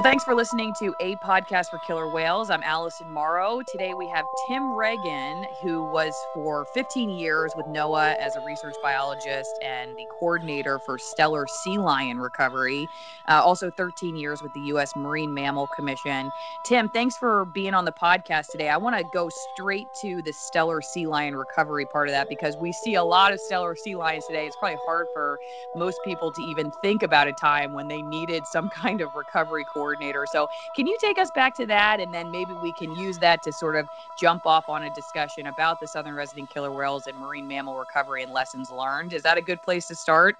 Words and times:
Well, 0.00 0.10
thanks 0.10 0.24
for 0.24 0.34
listening 0.34 0.72
to 0.78 0.94
a 0.98 1.16
podcast 1.16 1.68
for 1.68 1.78
killer 1.86 2.08
whales. 2.08 2.48
I'm 2.48 2.62
Allison 2.62 3.10
Morrow. 3.10 3.60
Today 3.70 3.92
we 3.92 4.08
have 4.08 4.24
Tim 4.46 4.62
Ragen, 4.62 5.44
who 5.60 5.84
was 5.92 6.14
for 6.32 6.64
15 6.72 7.10
years 7.10 7.52
with 7.54 7.66
NOAA 7.66 8.16
as 8.16 8.34
a 8.34 8.40
research 8.40 8.76
biologist 8.82 9.58
and 9.62 9.94
the 9.98 10.06
coordinator 10.18 10.78
for 10.78 10.96
Steller 10.96 11.46
sea 11.46 11.76
lion 11.76 12.18
recovery. 12.18 12.88
Uh, 13.28 13.42
also, 13.44 13.70
13 13.70 14.16
years 14.16 14.40
with 14.40 14.54
the 14.54 14.60
U.S. 14.68 14.96
Marine 14.96 15.34
Mammal 15.34 15.66
Commission. 15.76 16.30
Tim, 16.64 16.88
thanks 16.88 17.18
for 17.18 17.44
being 17.44 17.74
on 17.74 17.84
the 17.84 17.92
podcast 17.92 18.46
today. 18.48 18.70
I 18.70 18.78
want 18.78 18.96
to 18.96 19.04
go 19.12 19.28
straight 19.52 19.86
to 20.00 20.22
the 20.22 20.32
Steller 20.32 20.82
sea 20.82 21.06
lion 21.08 21.36
recovery 21.36 21.84
part 21.84 22.08
of 22.08 22.12
that 22.12 22.30
because 22.30 22.56
we 22.56 22.72
see 22.72 22.94
a 22.94 23.04
lot 23.04 23.34
of 23.34 23.40
Steller 23.50 23.76
sea 23.76 23.96
lions 23.96 24.24
today. 24.26 24.46
It's 24.46 24.56
probably 24.56 24.78
hard 24.86 25.08
for 25.12 25.38
most 25.76 26.00
people 26.06 26.32
to 26.32 26.42
even 26.44 26.72
think 26.80 27.02
about 27.02 27.28
a 27.28 27.32
time 27.32 27.74
when 27.74 27.86
they 27.86 28.00
needed 28.00 28.46
some 28.46 28.70
kind 28.74 29.02
of 29.02 29.14
recovery 29.14 29.66
coordinator. 29.90 30.26
So, 30.30 30.48
can 30.76 30.86
you 30.86 30.96
take 31.00 31.18
us 31.18 31.30
back 31.34 31.54
to 31.56 31.66
that? 31.66 32.00
And 32.00 32.12
then 32.12 32.30
maybe 32.30 32.52
we 32.62 32.72
can 32.72 32.94
use 32.94 33.18
that 33.18 33.42
to 33.44 33.52
sort 33.52 33.76
of 33.76 33.86
jump 34.18 34.46
off 34.46 34.68
on 34.68 34.84
a 34.84 34.94
discussion 34.94 35.46
about 35.46 35.80
the 35.80 35.86
southern 35.86 36.14
resident 36.14 36.50
killer 36.50 36.72
whales 36.72 37.06
and 37.06 37.16
marine 37.18 37.46
mammal 37.46 37.76
recovery 37.76 38.22
and 38.22 38.32
lessons 38.32 38.70
learned. 38.70 39.12
Is 39.12 39.22
that 39.22 39.38
a 39.38 39.42
good 39.42 39.62
place 39.62 39.86
to 39.88 39.94
start? 39.94 40.36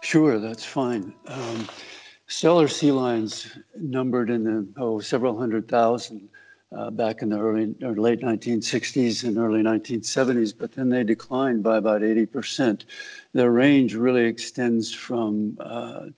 Sure, 0.00 0.38
that's 0.38 0.64
fine. 0.64 1.14
Um, 1.26 1.68
Steller 2.28 2.70
sea 2.70 2.92
lions 2.92 3.58
numbered 3.76 4.30
in 4.30 4.44
the 4.44 4.66
oh, 4.76 5.00
several 5.00 5.38
hundred 5.38 5.68
thousand. 5.68 6.28
Uh, 6.72 6.88
back 6.88 7.20
in 7.20 7.28
the 7.28 7.36
early 7.36 7.74
or 7.82 7.96
late 7.96 8.20
1960s 8.20 9.24
and 9.24 9.38
early 9.38 9.60
1970s, 9.60 10.54
but 10.56 10.70
then 10.70 10.88
they 10.88 11.02
declined 11.02 11.64
by 11.64 11.78
about 11.78 12.00
80%. 12.00 12.84
Their 13.32 13.50
range 13.50 13.96
really 13.96 14.24
extends 14.24 14.94
from 14.94 15.58
uh, 15.58 16.10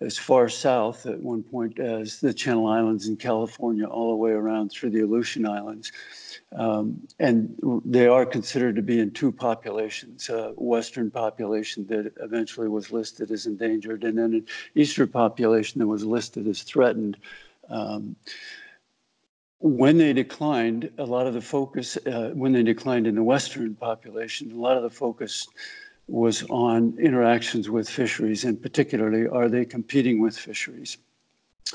as 0.00 0.16
far 0.16 0.48
south 0.48 1.06
at 1.06 1.20
one 1.20 1.42
point 1.42 1.78
as 1.80 2.20
the 2.20 2.32
Channel 2.32 2.68
Islands 2.68 3.08
in 3.08 3.16
California, 3.16 3.84
all 3.84 4.10
the 4.10 4.16
way 4.16 4.30
around 4.30 4.70
through 4.70 4.90
the 4.90 5.00
Aleutian 5.00 5.46
Islands. 5.46 5.90
Um, 6.52 7.06
and 7.18 7.58
they 7.84 8.06
are 8.06 8.24
considered 8.24 8.76
to 8.76 8.82
be 8.82 9.00
in 9.00 9.10
two 9.10 9.32
populations 9.32 10.28
a 10.28 10.52
western 10.56 11.10
population 11.10 11.86
that 11.88 12.12
eventually 12.20 12.68
was 12.68 12.92
listed 12.92 13.30
as 13.30 13.46
endangered, 13.46 14.04
and 14.04 14.16
then 14.16 14.34
an 14.34 14.46
eastern 14.74 15.08
population 15.08 15.80
that 15.80 15.86
was 15.86 16.04
listed 16.04 16.46
as 16.46 16.62
threatened. 16.62 17.16
Um, 17.68 18.16
when 19.60 19.98
they 19.98 20.12
declined, 20.12 20.90
a 20.98 21.04
lot 21.04 21.26
of 21.26 21.34
the 21.34 21.40
focus, 21.40 21.98
uh, 22.06 22.30
when 22.34 22.52
they 22.52 22.62
declined 22.62 23.08
in 23.08 23.16
the 23.16 23.22
western 23.22 23.74
population, 23.74 24.52
a 24.52 24.54
lot 24.54 24.76
of 24.76 24.84
the 24.84 24.90
focus 24.90 25.48
was 26.08 26.42
on 26.48 26.98
interactions 26.98 27.68
with 27.68 27.88
fisheries, 27.88 28.44
and 28.44 28.60
particularly, 28.60 29.28
are 29.28 29.48
they 29.48 29.64
competing 29.64 30.20
with 30.20 30.36
fisheries? 30.36 30.98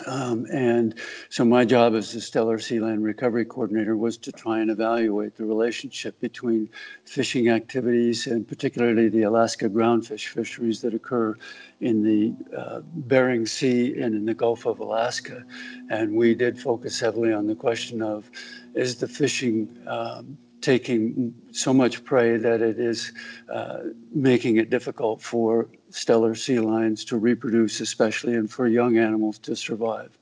Um, 0.08 0.48
and 0.52 0.96
so 1.30 1.46
my 1.46 1.66
job 1.66 1.94
as 1.94 2.14
the 2.14 2.20
Steller 2.20 2.60
Sea 2.60 2.80
Lion 2.80 3.04
Recovery 3.04 3.46
Coordinator 3.46 3.96
was 3.96 4.18
to 4.18 4.32
try 4.32 4.60
and 4.60 4.72
evaluate 4.72 5.36
the 5.36 5.46
relationship 5.46 6.20
between 6.20 6.68
fishing 7.06 7.50
activities 7.50 8.26
and 8.26 8.48
particularly 8.48 9.08
the 9.08 9.22
Alaska 9.22 9.70
groundfish 9.70 10.30
fisheries 10.30 10.82
that 10.82 10.96
occur 10.96 11.36
in 11.80 12.02
the 12.02 12.34
uh, 12.58 12.82
Bering 12.84 13.46
Sea 13.46 14.02
and 14.02 14.16
in 14.16 14.26
the 14.26 14.34
Gulf 14.34 14.66
of 14.66 14.80
Alaska. 14.80 15.44
And 15.92 16.16
we 16.16 16.34
did 16.34 16.60
focus 16.60 17.00
heavily 17.00 17.32
on 17.32 17.46
the 17.46 17.56
question 17.56 18.02
of 18.02 18.32
is 18.74 18.96
the 18.96 19.08
fishing 19.08 19.78
um, 19.86 20.40
taking 20.64 21.36
so 21.52 21.74
much 21.74 22.04
prey 22.06 22.38
that 22.38 22.62
it 22.62 22.80
is 22.80 23.12
uh, 23.52 23.80
making 24.14 24.56
it 24.58 24.70
difficult 24.70 25.22
for 25.22 25.68
Steller 25.92 26.36
sea 26.36 26.60
lions 26.60 27.04
to 27.06 27.18
reproduce, 27.18 27.82
especially, 27.82 28.34
and 28.36 28.50
for 28.50 28.68
young 28.68 28.98
animals 28.98 29.38
to 29.40 29.56
survive. 29.56 30.18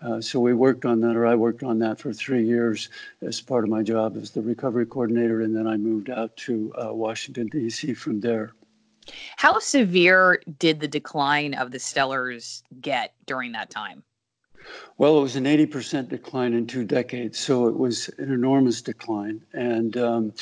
Uh, 0.00 0.20
so 0.20 0.40
we 0.40 0.54
worked 0.54 0.86
on 0.86 1.00
that, 1.00 1.16
or 1.16 1.26
I 1.26 1.34
worked 1.34 1.62
on 1.62 1.78
that 1.80 1.98
for 1.98 2.12
three 2.12 2.46
years 2.46 2.88
as 3.20 3.40
part 3.40 3.64
of 3.64 3.70
my 3.70 3.82
job 3.82 4.16
as 4.16 4.30
the 4.30 4.40
recovery 4.40 4.86
coordinator, 4.86 5.42
and 5.42 5.54
then 5.54 5.66
I 5.66 5.76
moved 5.76 6.08
out 6.08 6.34
to 6.38 6.72
uh, 6.80 6.94
Washington, 6.94 7.48
D.C. 7.48 7.92
from 7.94 8.20
there. 8.20 8.52
How 9.36 9.58
severe 9.58 10.40
did 10.58 10.78
the 10.78 10.88
decline 10.88 11.54
of 11.54 11.72
the 11.72 11.78
Stellers 11.78 12.62
get 12.80 13.12
during 13.26 13.52
that 13.52 13.70
time? 13.70 14.04
Well, 14.98 15.18
it 15.18 15.22
was 15.22 15.36
an 15.36 15.44
80% 15.44 16.08
decline 16.08 16.52
in 16.52 16.66
two 16.66 16.84
decades, 16.84 17.38
so 17.38 17.66
it 17.66 17.76
was 17.76 18.10
an 18.18 18.32
enormous 18.32 18.82
decline. 18.82 19.40
And 19.52 19.96
um, 19.96 20.32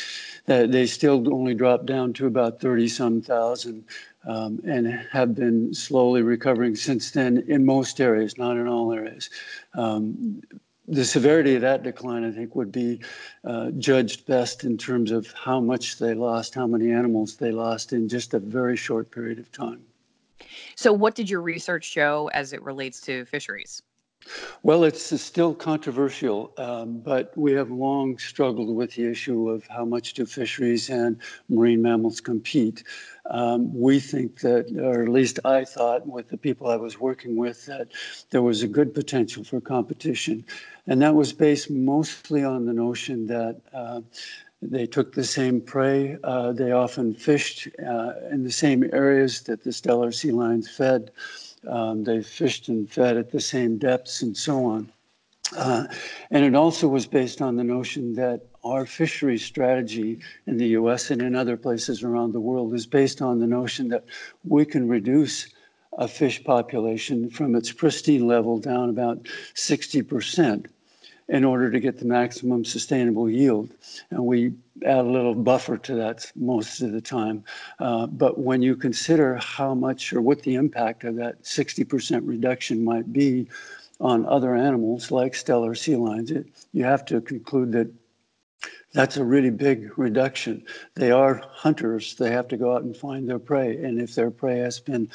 they 0.47 0.87
still 0.87 1.33
only 1.33 1.55
dropped 1.55 1.87
down 1.87 2.13
to 2.15 2.27
about 2.27 2.61
30 2.61 2.89
some 2.89 3.23
thousand 3.23 3.85
um, 4.27 4.61
and 4.67 4.87
have 5.13 5.35
been 5.35 5.73
slowly 5.73 6.23
recovering 6.23 6.75
since 6.75 7.11
then 7.13 7.45
in 7.47 7.65
most 7.65 8.01
areas, 8.01 8.37
not 8.37 8.57
in 8.57 8.67
all 8.67 8.93
areas. 8.93 9.31
Um, 9.75 10.43
the 10.89 11.05
severity 11.05 11.55
of 11.55 11.61
that 11.61 11.83
decline, 11.83 12.25
I 12.25 12.33
think, 12.33 12.57
would 12.57 12.73
be 12.73 13.01
uh, 13.45 13.71
judged 13.73 14.27
best 14.27 14.65
in 14.65 14.79
terms 14.79 15.11
of 15.11 15.31
how 15.33 15.61
much 15.61 15.99
they 15.99 16.15
lost, 16.15 16.55
how 16.55 16.67
many 16.67 16.91
animals 16.91 17.37
they 17.37 17.53
lost 17.53 17.93
in 17.93 18.09
just 18.09 18.35
a 18.35 18.39
very 18.39 18.77
short 18.77 19.11
period 19.11 19.39
of 19.39 19.53
time. 19.53 19.83
So, 20.77 20.93
what 20.93 21.15
did 21.15 21.29
your 21.29 21.43
research 21.43 21.85
show 21.85 22.31
as 22.33 22.53
it 22.53 22.63
relates 22.63 23.01
to 23.03 23.25
fisheries? 23.27 23.83
Well, 24.63 24.85
it's 24.85 25.21
still 25.21 25.55
controversial, 25.55 26.53
um, 26.59 26.99
but 26.99 27.37
we 27.37 27.53
have 27.53 27.71
long 27.71 28.19
struggled 28.19 28.75
with 28.75 28.95
the 28.95 29.11
issue 29.11 29.49
of 29.49 29.67
how 29.69 29.85
much 29.85 30.15
do 30.15 30.27
fisheries 30.27 30.91
and 30.91 31.17
marine 31.49 31.83
mammals 31.83 32.21
compete. 32.21 32.85
Um, 33.31 33.73
we 33.75 34.01
think 34.01 34.41
that, 34.41 34.71
or 34.79 35.03
at 35.03 35.09
least 35.09 35.39
I 35.45 35.65
thought 35.65 36.07
with 36.07 36.29
the 36.29 36.37
people 36.37 36.69
I 36.69 36.77
was 36.77 36.99
working 36.99 37.37
with, 37.37 37.67
that 37.67 37.89
there 38.31 38.43
was 38.43 38.63
a 38.63 38.69
good 38.69 38.95
potential 38.95 39.45
for 39.45 39.61
competition. 39.61 40.45
And 40.87 41.03
that 41.03 41.15
was 41.15 41.33
based 41.33 41.71
mostly 41.71 42.43
on 42.45 42.67
the 42.67 42.73
notion 42.73 43.27
that 43.27 43.61
uh, 43.73 44.01
they 44.63 44.87
took 44.87 45.15
the 45.15 45.25
same 45.25 45.61
prey. 45.61 46.17
Uh, 46.25 46.53
they 46.53 46.73
often 46.73 47.15
fished 47.15 47.69
uh, 47.87 48.13
in 48.31 48.43
the 48.45 48.51
same 48.51 48.89
areas 48.93 49.43
that 49.43 49.63
the 49.63 49.71
Steller 49.71 50.13
sea 50.13 50.33
lions 50.33 50.69
fed. 50.69 51.11
Um, 51.69 52.05
they 52.05 52.23
fished 52.23 52.69
and 52.69 52.91
fed 52.91 53.17
at 53.17 53.31
the 53.31 53.41
same 53.41 53.79
depths 53.79 54.23
and 54.23 54.37
so 54.37 54.65
on. 54.65 54.93
Uh, 55.57 55.87
and 56.31 56.45
it 56.45 56.55
also 56.55 56.89
was 56.89 57.07
based 57.07 57.41
on 57.41 57.57
the 57.57 57.65
notion 57.65 58.15
that 58.15 58.43
our 58.65 58.85
fishery 58.85 59.39
strategy 59.39 60.19
in 60.47 60.59
the 60.59 60.69
US 60.69 61.11
and 61.11 61.23
in 61.23 61.35
other 61.35 61.57
places 61.57 62.03
around 62.03 62.33
the 62.33 62.41
world 62.41 62.75
is 62.75 62.87
based 62.87 63.23
on 63.23 63.39
the 63.39 63.47
notion 63.47 63.89
that 63.89 64.05
we 64.45 64.65
can 64.65 64.89
reduce 64.89 65.49
a 65.97 66.07
fish 66.07 66.45
population 66.45 67.31
from 67.31 67.55
its 67.55 67.73
pristine 67.73 68.27
level 68.27 68.59
down 68.59 68.91
about 68.91 69.25
60% 69.55 70.67
in 71.29 71.45
order 71.45 71.71
to 71.71 71.79
get 71.79 71.99
the 71.99 72.05
maximum 72.05 72.65
sustainable 72.65 73.29
yield. 73.29 73.71
And 74.11 74.25
we 74.25 74.55
add 74.85 74.99
a 74.99 75.03
little 75.03 75.35
buffer 75.35 75.77
to 75.77 75.95
that 75.97 76.31
most 76.35 76.81
of 76.81 76.93
the 76.93 77.01
time. 77.01 77.45
Uh, 77.79 78.07
but 78.07 78.39
when 78.39 78.63
you 78.63 78.77
consider 78.77 79.37
how 79.37 79.75
much 79.75 80.13
or 80.13 80.23
what 80.23 80.43
the 80.43 80.55
impact 80.55 81.05
of 81.05 81.17
that 81.17 81.43
60% 81.43 82.23
reduction 82.25 82.83
might 82.83 83.13
be 83.13 83.49
on 84.01 84.25
other 84.27 84.55
animals 84.55 85.11
like 85.11 85.33
Steller 85.33 85.77
sea 85.77 85.97
lions, 85.97 86.31
it, 86.31 86.47
you 86.73 86.85
have 86.85 87.05
to 87.07 87.21
conclude 87.21 87.73
that 87.73 87.91
that's 88.95 89.19
a 89.19 89.25
really 89.25 89.51
big 89.51 89.99
reduction. 89.99 90.65
They 90.95 91.11
are 91.11 91.43
hunters. 91.51 92.15
They 92.15 92.31
have 92.31 92.49
to 92.49 92.57
go 92.57 92.75
out 92.75 92.83
and 92.83 92.97
find 92.97 93.29
their 93.29 93.39
prey. 93.39 93.77
And 93.77 94.01
if 94.01 94.15
their 94.15 94.31
prey 94.31 94.59
has 94.59 94.81
been 94.81 95.11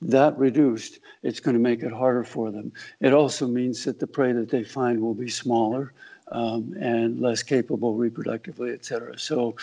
that 0.00 0.38
reduced, 0.38 1.00
it's 1.22 1.40
going 1.40 1.54
to 1.54 1.60
make 1.60 1.82
it 1.82 1.92
harder 1.92 2.24
for 2.24 2.50
them. 2.50 2.72
It 3.00 3.12
also 3.12 3.46
means 3.46 3.84
that 3.84 3.98
the 3.98 4.06
prey 4.06 4.32
that 4.32 4.48
they 4.48 4.64
find 4.64 5.00
will 5.00 5.14
be 5.14 5.28
smaller 5.28 5.92
um, 6.30 6.74
and 6.78 7.20
less 7.20 7.42
capable 7.42 7.96
reproductively, 7.96 8.72
et 8.72 8.84
cetera. 8.84 9.18
So 9.18 9.56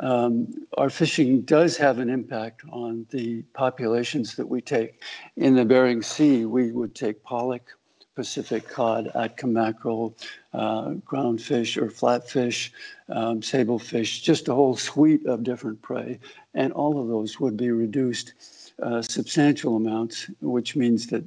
um, 0.00 0.66
our 0.76 0.90
fishing 0.90 1.42
does 1.42 1.76
have 1.76 1.98
an 1.98 2.08
impact 2.08 2.62
on 2.70 3.06
the 3.10 3.42
populations 3.52 4.34
that 4.36 4.48
we 4.48 4.60
take. 4.60 5.02
In 5.36 5.54
the 5.54 5.64
Bering 5.64 6.02
Sea, 6.02 6.46
we 6.46 6.72
would 6.72 6.94
take 6.94 7.22
pollock, 7.22 7.76
Pacific 8.14 8.66
cod, 8.66 9.10
Atka 9.14 9.44
mackerel, 9.44 10.16
uh, 10.54 10.88
groundfish 11.04 11.76
or 11.76 11.88
flatfish, 11.88 12.70
um, 13.10 13.42
sablefish, 13.42 14.22
just 14.22 14.48
a 14.48 14.54
whole 14.54 14.74
suite 14.74 15.26
of 15.26 15.42
different 15.42 15.82
prey. 15.82 16.18
And 16.54 16.72
all 16.72 16.98
of 16.98 17.08
those 17.08 17.38
would 17.38 17.58
be 17.58 17.70
reduced 17.70 18.65
uh, 18.82 19.02
substantial 19.02 19.76
amounts, 19.76 20.30
which 20.40 20.76
means 20.76 21.06
that 21.08 21.24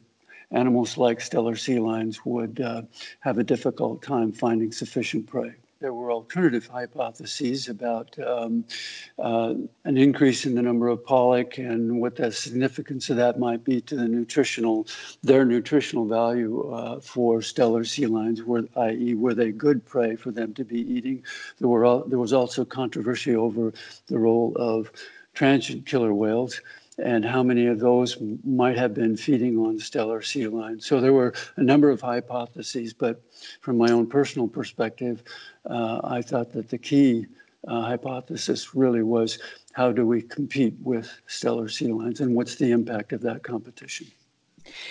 animals 0.52 0.98
like 0.98 1.20
Steller 1.20 1.58
sea 1.58 1.80
lions 1.80 2.26
would 2.26 2.62
uh, 2.62 2.82
have 3.20 3.38
a 3.38 3.44
difficult 3.44 4.02
time 4.02 4.32
finding 4.32 4.72
sufficient 4.72 5.28
prey. 5.28 5.54
There 5.80 5.94
were 5.94 6.12
alternative 6.12 6.68
hypotheses 6.68 7.70
about 7.70 8.14
um, 8.20 8.66
uh, 9.18 9.54
an 9.86 9.98
increase 9.98 10.46
in 10.46 10.56
the 10.56 10.62
number 10.62 10.90
of 10.90 11.06
pollock 11.06 11.58
and 11.58 12.02
what 12.02 12.18
the 12.18 12.34
significance 12.34 13.10
of 13.10 13.16
that 13.16 13.40
might 13.40 13.64
be 13.64 13.80
to 13.82 13.96
the 13.96 14.10
nutritional, 14.10 14.88
their 15.24 15.46
nutritional 15.46 16.06
value 16.06 16.70
uh, 16.70 17.00
for 17.00 17.40
Steller 17.40 17.88
sea 17.88 18.08
lions, 18.08 18.44
were, 18.44 18.66
i.e., 18.76 19.14
were 19.14 19.34
they 19.34 19.52
good 19.52 19.86
prey 19.86 20.18
for 20.18 20.32
them 20.32 20.54
to 20.56 20.66
be 20.66 20.82
eating? 20.82 21.24
There, 21.60 21.70
were, 21.70 22.04
there 22.08 22.20
was 22.20 22.34
also 22.34 22.66
controversy 22.66 23.34
over 23.38 23.72
the 24.08 24.20
role 24.20 24.54
of 24.58 24.92
transient 25.34 25.86
killer 25.86 26.14
whales 26.14 26.60
and 27.04 27.26
how 27.26 27.44
many 27.44 27.68
of 27.68 27.80
those 27.80 28.18
might 28.44 28.78
have 28.78 28.94
been 28.94 29.16
feeding 29.16 29.58
on 29.58 29.78
Steller 29.80 30.24
sea 30.24 30.48
lions. 30.48 30.86
So 30.86 31.00
there 31.00 31.14
were 31.14 31.34
a 31.56 31.64
number 31.64 31.90
of 31.90 32.02
hypotheses, 32.02 32.94
but 32.94 33.22
from 33.62 33.78
my 33.78 33.92
own 33.92 34.08
personal 34.08 34.48
perspective, 34.48 35.24
uh, 35.70 36.02
I 36.04 36.22
thought 36.22 36.52
that 36.54 36.70
the 36.70 36.78
key 36.78 37.28
uh, 37.68 37.82
hypothesis 37.82 38.74
really 38.76 39.04
was 39.04 39.40
how 39.74 39.92
do 39.92 40.06
we 40.06 40.22
compete 40.22 40.76
with 40.82 41.12
Steller 41.28 41.72
sea 41.72 41.88
lions 41.88 42.20
and 42.20 42.36
what's 42.36 42.56
the 42.56 42.72
impact 42.72 43.14
of 43.14 43.22
that 43.22 43.44
competition? 43.44 44.08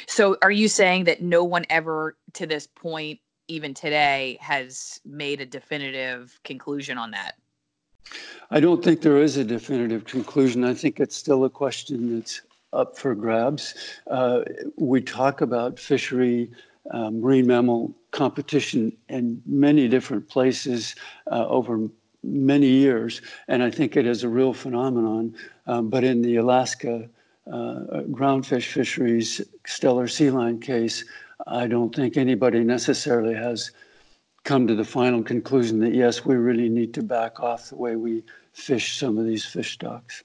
So, 0.06 0.36
are 0.42 0.50
you 0.50 0.68
saying 0.68 1.04
that 1.04 1.22
no 1.22 1.44
one 1.44 1.64
ever 1.70 2.16
to 2.34 2.46
this 2.46 2.66
point, 2.66 3.20
even 3.46 3.74
today, 3.74 4.38
has 4.40 5.00
made 5.04 5.40
a 5.40 5.46
definitive 5.46 6.38
conclusion 6.42 6.98
on 6.98 7.12
that? 7.12 7.36
I 8.50 8.60
don't 8.60 8.82
think 8.82 9.02
there 9.02 9.18
is 9.18 9.36
a 9.36 9.44
definitive 9.44 10.06
conclusion. 10.06 10.64
I 10.64 10.72
think 10.72 11.00
it's 11.00 11.16
still 11.16 11.44
a 11.44 11.50
question 11.50 12.14
that's 12.14 12.40
up 12.72 12.96
for 12.96 13.14
grabs. 13.14 13.74
Uh, 14.06 14.40
we 14.76 15.02
talk 15.02 15.42
about 15.42 15.78
fishery, 15.78 16.50
uh, 16.90 17.10
marine 17.10 17.46
mammal 17.46 17.94
competition 18.10 18.96
in 19.10 19.42
many 19.44 19.86
different 19.86 20.28
places 20.28 20.94
uh, 21.30 21.46
over 21.46 21.88
many 22.24 22.68
years, 22.68 23.20
and 23.48 23.62
I 23.62 23.70
think 23.70 23.96
it 23.96 24.06
is 24.06 24.24
a 24.24 24.28
real 24.28 24.54
phenomenon. 24.54 25.34
Um, 25.66 25.90
but 25.90 26.02
in 26.02 26.22
the 26.22 26.36
Alaska 26.36 27.08
uh, 27.46 28.02
groundfish 28.10 28.72
fisheries 28.72 29.42
Steller 29.66 30.10
sea 30.10 30.30
lion 30.30 30.58
case, 30.58 31.04
I 31.46 31.66
don't 31.66 31.94
think 31.94 32.16
anybody 32.16 32.64
necessarily 32.64 33.34
has 33.34 33.72
come 34.48 34.66
to 34.66 34.74
the 34.74 34.82
final 34.82 35.22
conclusion 35.22 35.78
that 35.78 35.94
yes, 35.94 36.24
we 36.24 36.34
really 36.34 36.70
need 36.70 36.94
to 36.94 37.02
back 37.02 37.38
off 37.38 37.68
the 37.68 37.76
way 37.76 37.96
we 37.96 38.24
fish 38.54 38.96
some 38.96 39.18
of 39.18 39.26
these 39.26 39.44
fish 39.44 39.74
stocks. 39.74 40.24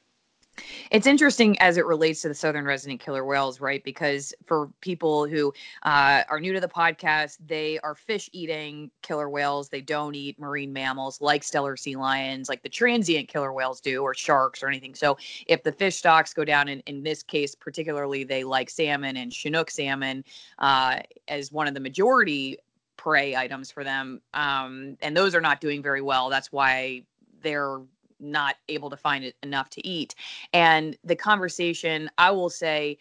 It's 0.91 1.07
interesting 1.07 1.59
as 1.59 1.75
it 1.77 1.85
relates 1.85 2.21
to 2.21 2.29
the 2.29 2.35
southern 2.35 2.63
resident 2.63 3.01
killer 3.01 3.25
whales, 3.25 3.59
right? 3.59 3.83
Because 3.83 4.33
for 4.45 4.69
people 4.79 5.27
who 5.27 5.53
uh, 5.81 6.23
are 6.29 6.39
new 6.39 6.53
to 6.53 6.61
the 6.61 6.69
podcast, 6.69 7.37
they 7.45 7.79
are 7.79 7.95
fish 7.95 8.29
eating 8.31 8.91
killer 9.01 9.29
whales. 9.29 9.67
They 9.67 9.81
don't 9.81 10.15
eat 10.15 10.39
marine 10.39 10.71
mammals 10.71 11.19
like 11.19 11.41
Steller 11.41 11.77
sea 11.77 11.97
lions, 11.97 12.47
like 12.47 12.61
the 12.63 12.69
transient 12.69 13.27
killer 13.27 13.51
whales 13.51 13.81
do, 13.81 14.03
or 14.03 14.13
sharks 14.13 14.63
or 14.63 14.69
anything. 14.69 14.95
So 14.95 15.17
if 15.47 15.63
the 15.63 15.71
fish 15.71 15.97
stocks 15.97 16.33
go 16.33 16.45
down, 16.45 16.69
in, 16.69 16.79
in 16.81 17.03
this 17.03 17.23
case, 17.23 17.55
particularly, 17.55 18.23
they 18.23 18.45
like 18.45 18.69
salmon 18.69 19.17
and 19.17 19.33
Chinook 19.33 19.69
salmon 19.69 20.23
uh, 20.59 20.99
as 21.27 21.51
one 21.51 21.67
of 21.67 21.73
the 21.73 21.81
majority 21.81 22.57
prey 23.03 23.35
items 23.35 23.69
for 23.69 23.83
them. 23.83 24.21
Um, 24.33 24.97
and 25.01 25.15
those 25.15 25.35
are 25.35 25.41
not 25.41 25.59
doing 25.59 25.81
very 25.81 26.01
well. 26.01 26.29
That's 26.29 26.51
why 26.51 27.03
they're 27.41 27.81
not 28.19 28.55
able 28.69 28.89
to 28.89 28.95
find 28.97 29.25
it 29.25 29.35
enough 29.43 29.69
to 29.71 29.85
eat. 29.85 30.15
And 30.53 30.97
the 31.03 31.15
conversation, 31.15 32.09
I 32.17 32.31
will 32.31 32.49
say, 32.49 32.97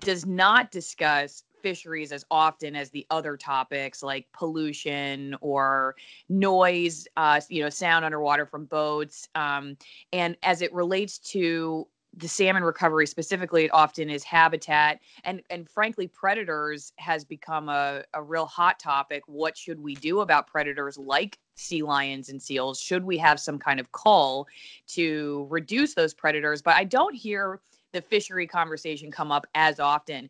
does 0.00 0.26
not 0.26 0.72
discuss 0.72 1.44
fisheries 1.62 2.10
as 2.12 2.24
often 2.30 2.74
as 2.74 2.90
the 2.90 3.06
other 3.10 3.36
topics 3.36 4.02
like 4.02 4.26
pollution 4.32 5.36
or 5.40 5.94
noise, 6.28 7.06
uh, 7.16 7.40
you 7.48 7.62
know, 7.62 7.68
sound 7.68 8.04
underwater 8.04 8.46
from 8.46 8.64
boats. 8.64 9.28
Um, 9.36 9.76
and 10.12 10.36
as 10.42 10.62
it 10.62 10.72
relates 10.72 11.18
to 11.18 11.86
the 12.18 12.28
salmon 12.28 12.64
recovery 12.64 13.06
specifically 13.06 13.64
it 13.64 13.70
often 13.72 14.10
is 14.10 14.24
habitat 14.24 15.00
and 15.24 15.40
and 15.50 15.68
frankly 15.68 16.08
predators 16.08 16.92
has 16.98 17.24
become 17.24 17.68
a, 17.68 18.02
a 18.14 18.22
real 18.22 18.46
hot 18.46 18.78
topic. 18.78 19.22
What 19.26 19.56
should 19.56 19.80
we 19.80 19.94
do 19.94 20.20
about 20.20 20.46
predators 20.46 20.98
like 20.98 21.38
sea 21.54 21.82
lions 21.82 22.28
and 22.28 22.40
seals? 22.40 22.80
Should 22.80 23.04
we 23.04 23.18
have 23.18 23.38
some 23.38 23.58
kind 23.58 23.78
of 23.78 23.92
call 23.92 24.46
to 24.88 25.46
reduce 25.50 25.94
those 25.94 26.14
predators? 26.14 26.62
But 26.62 26.74
i 26.76 26.84
don't 26.84 27.14
hear 27.14 27.60
the 27.92 28.02
fishery 28.02 28.46
conversation 28.46 29.10
come 29.10 29.32
up 29.32 29.46
as 29.54 29.80
often. 29.80 30.28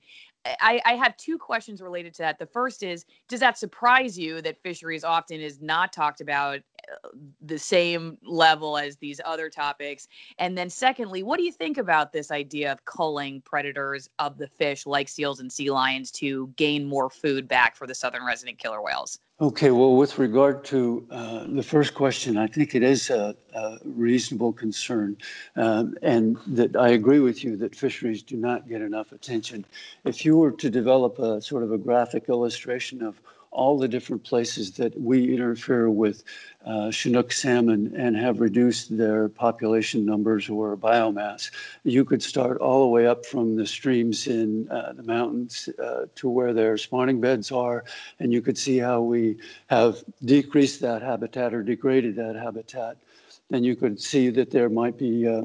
I, 0.60 0.80
I, 0.86 0.92
have 0.94 1.16
two 1.16 1.36
questions 1.36 1.82
related 1.82 2.14
to 2.14 2.22
that. 2.22 2.38
The 2.38 2.46
first 2.46 2.82
is 2.82 3.04
Does 3.28 3.40
that 3.40 3.58
surprise 3.58 4.18
you 4.18 4.40
that 4.42 4.62
fisheries 4.62 5.04
often 5.04 5.40
is 5.40 5.60
not 5.60 5.92
talked 5.92 6.20
about 6.20 6.60
the 7.40 7.58
same 7.58 8.18
level 8.22 8.78
as 8.78 8.96
these 8.96 9.20
other 9.24 9.48
topics? 9.48 10.08
And 10.38 10.56
then, 10.56 10.70
secondly, 10.70 11.22
what 11.22 11.38
do 11.38 11.44
you 11.44 11.52
think 11.52 11.78
about 11.78 12.12
this 12.12 12.30
idea 12.30 12.72
of 12.72 12.84
culling 12.84 13.42
predators 13.42 14.08
of 14.18 14.38
the 14.38 14.46
fish 14.46 14.86
like 14.86 15.08
seals 15.08 15.40
and 15.40 15.52
sea 15.52 15.70
lions 15.70 16.10
to 16.12 16.48
gain 16.56 16.86
more 16.86 17.10
food 17.10 17.48
back 17.48 17.76
for 17.76 17.86
the 17.86 17.94
southern 17.94 18.24
resident 18.24 18.58
killer 18.58 18.82
whales? 18.82 19.18
Okay, 19.40 19.70
well, 19.70 19.94
with 19.94 20.18
regard 20.18 20.64
to 20.64 21.06
uh, 21.12 21.44
the 21.46 21.62
first 21.62 21.94
question, 21.94 22.36
I 22.36 22.48
think 22.48 22.74
it 22.74 22.82
is 22.82 23.08
a, 23.08 23.36
a 23.54 23.78
reasonable 23.84 24.52
concern, 24.52 25.16
um, 25.54 25.94
and 26.02 26.36
that 26.48 26.74
I 26.74 26.88
agree 26.88 27.20
with 27.20 27.44
you 27.44 27.56
that 27.58 27.76
fisheries 27.76 28.24
do 28.24 28.36
not 28.36 28.68
get 28.68 28.82
enough 28.82 29.12
attention. 29.12 29.64
If 30.04 30.24
you 30.24 30.36
were 30.36 30.50
to 30.50 30.68
develop 30.68 31.20
a 31.20 31.40
sort 31.40 31.62
of 31.62 31.70
a 31.70 31.78
graphic 31.78 32.28
illustration 32.28 33.00
of 33.00 33.20
all 33.58 33.76
the 33.76 33.88
different 33.88 34.22
places 34.22 34.70
that 34.70 34.98
we 35.00 35.34
interfere 35.34 35.90
with 35.90 36.22
uh, 36.64 36.92
Chinook 36.92 37.32
salmon 37.32 37.92
and 37.96 38.16
have 38.16 38.38
reduced 38.38 38.96
their 38.96 39.28
population 39.28 40.06
numbers 40.06 40.48
or 40.48 40.76
biomass. 40.76 41.50
You 41.82 42.04
could 42.04 42.22
start 42.22 42.58
all 42.58 42.82
the 42.82 42.86
way 42.86 43.08
up 43.08 43.26
from 43.26 43.56
the 43.56 43.66
streams 43.66 44.28
in 44.28 44.68
uh, 44.70 44.92
the 44.92 45.02
mountains 45.02 45.68
uh, 45.82 46.06
to 46.14 46.28
where 46.28 46.52
their 46.52 46.78
spawning 46.78 47.20
beds 47.20 47.50
are, 47.50 47.84
and 48.20 48.32
you 48.32 48.40
could 48.40 48.56
see 48.56 48.78
how 48.78 49.00
we 49.00 49.38
have 49.66 50.04
decreased 50.24 50.80
that 50.82 51.02
habitat 51.02 51.52
or 51.52 51.64
degraded 51.64 52.14
that 52.14 52.36
habitat. 52.36 52.96
And 53.50 53.66
you 53.66 53.74
could 53.74 54.00
see 54.00 54.30
that 54.30 54.52
there 54.52 54.68
might 54.68 54.96
be 54.96 55.26
uh, 55.26 55.42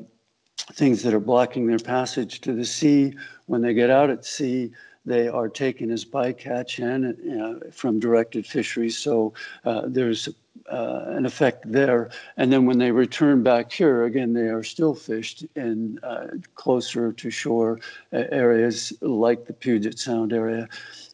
things 0.74 1.02
that 1.02 1.16
are 1.16 1.20
blocking 1.20 1.66
their 1.66 1.80
passage 1.80 2.42
to 2.42 2.54
the 2.54 2.66
sea 2.66 3.16
when 3.48 3.64
they 3.64 3.74
get 3.74 3.90
out 3.90 4.12
at 4.12 4.24
sea 4.24 4.72
they 5.06 5.28
are 5.28 5.50
taken 5.50 5.92
as 5.92 6.06
bycatch 6.06 6.80
and 6.80 7.04
uh, 7.42 7.72
from 7.72 8.00
directed 8.00 8.46
fisheries. 8.46 8.98
So 8.98 9.34
uh, 9.66 9.84
there's 9.86 10.30
uh, 10.72 11.04
an 11.08 11.26
effect 11.26 11.70
there. 11.70 12.10
And 12.38 12.52
then 12.52 12.66
when 12.66 12.78
they 12.78 12.92
return 12.92 13.44
back 13.44 13.72
here, 13.72 14.06
again, 14.06 14.34
they 14.34 14.48
are 14.48 14.64
still 14.64 14.96
fished 14.96 15.46
in 15.56 16.00
uh, 16.04 16.28
closer 16.56 17.12
to 17.12 17.30
shore 17.30 17.80
uh, 18.14 18.24
areas 18.32 18.94
like 19.02 19.46
the 19.46 19.54
Puget 19.54 20.00
Sound 20.00 20.32
area. 20.32 20.68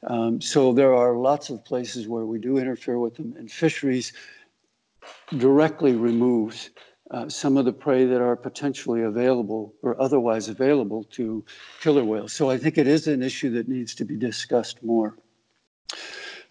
Um, 0.03 0.39
so 0.39 0.71
there 0.71 0.93
are 0.93 1.15
lots 1.15 1.49
of 1.49 1.65
places 1.65 2.07
where 2.07 2.25
we 2.25 2.39
do 2.39 2.57
interfere 2.57 2.99
with 2.99 3.15
them, 3.15 3.33
and 3.37 3.51
fisheries 3.51 4.13
directly 5.37 5.93
removes 5.93 6.69
uh, 7.11 7.27
some 7.27 7.57
of 7.57 7.65
the 7.65 7.73
prey 7.73 8.05
that 8.05 8.21
are 8.21 8.35
potentially 8.35 9.01
available 9.01 9.73
or 9.81 9.99
otherwise 9.99 10.47
available 10.47 11.03
to 11.05 11.43
killer 11.81 12.03
whales. 12.03 12.33
So 12.33 12.49
I 12.49 12.57
think 12.57 12.77
it 12.77 12.87
is 12.87 13.07
an 13.07 13.23
issue 13.23 13.49
that 13.51 13.67
needs 13.67 13.95
to 13.95 14.05
be 14.05 14.15
discussed 14.15 14.83
more. 14.83 15.17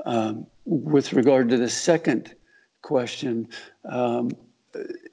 Um, 0.05 0.47
with 0.65 1.12
regard 1.12 1.49
to 1.50 1.57
the 1.57 1.69
second 1.69 2.35
question, 2.83 3.49
um, 3.85 4.31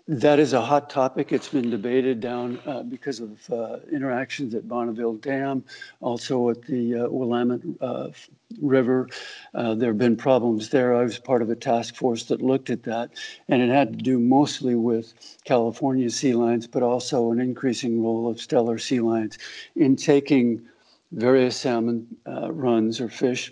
that 0.07 0.39
is 0.39 0.53
a 0.53 0.61
hot 0.61 0.89
topic. 0.89 1.31
It's 1.31 1.49
been 1.49 1.69
debated 1.69 2.19
down 2.19 2.59
uh, 2.65 2.83
because 2.83 3.19
of 3.19 3.49
uh, 3.51 3.77
interactions 3.91 4.53
at 4.53 4.67
Bonneville 4.67 5.15
Dam, 5.15 5.63
also 6.01 6.49
at 6.49 6.61
the 6.63 6.95
uh, 6.95 7.09
Willamette 7.09 7.61
uh, 7.81 8.09
River. 8.61 9.09
Uh, 9.53 9.73
there 9.75 9.89
have 9.89 9.97
been 9.97 10.15
problems 10.15 10.69
there. 10.69 10.95
I 10.95 11.03
was 11.03 11.17
part 11.17 11.41
of 11.41 11.49
a 11.49 11.55
task 11.55 11.95
force 11.95 12.25
that 12.25 12.41
looked 12.41 12.69
at 12.69 12.83
that, 12.83 13.11
and 13.47 13.61
it 13.61 13.69
had 13.69 13.97
to 13.97 14.03
do 14.03 14.19
mostly 14.19 14.75
with 14.75 15.13
California 15.43 16.09
sea 16.09 16.33
lions, 16.33 16.67
but 16.67 16.83
also 16.83 17.31
an 17.31 17.39
increasing 17.39 18.03
role 18.03 18.29
of 18.29 18.37
Steller 18.37 18.79
sea 18.79 18.99
lions 18.99 19.37
in 19.75 19.95
taking 19.95 20.61
various 21.11 21.55
salmon 21.55 22.07
uh, 22.27 22.51
runs 22.51 22.99
or 22.99 23.09
fish 23.09 23.51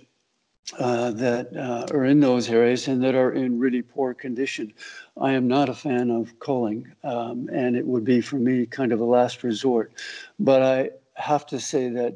uh, 0.79 1.11
that 1.11 1.55
uh, 1.55 1.85
are 1.93 2.05
in 2.05 2.19
those 2.19 2.49
areas 2.49 2.87
and 2.87 3.03
that 3.03 3.15
are 3.15 3.31
in 3.33 3.59
really 3.59 3.81
poor 3.81 4.13
condition. 4.13 4.73
I 5.19 5.33
am 5.33 5.47
not 5.47 5.69
a 5.69 5.73
fan 5.73 6.09
of 6.09 6.39
culling, 6.39 6.91
um, 7.03 7.49
and 7.51 7.75
it 7.75 7.85
would 7.85 8.03
be 8.03 8.21
for 8.21 8.37
me 8.37 8.65
kind 8.65 8.91
of 8.91 8.99
a 8.99 9.05
last 9.05 9.43
resort. 9.43 9.91
But 10.39 10.61
I 10.61 10.89
have 11.15 11.45
to 11.47 11.59
say 11.59 11.89
that 11.89 12.15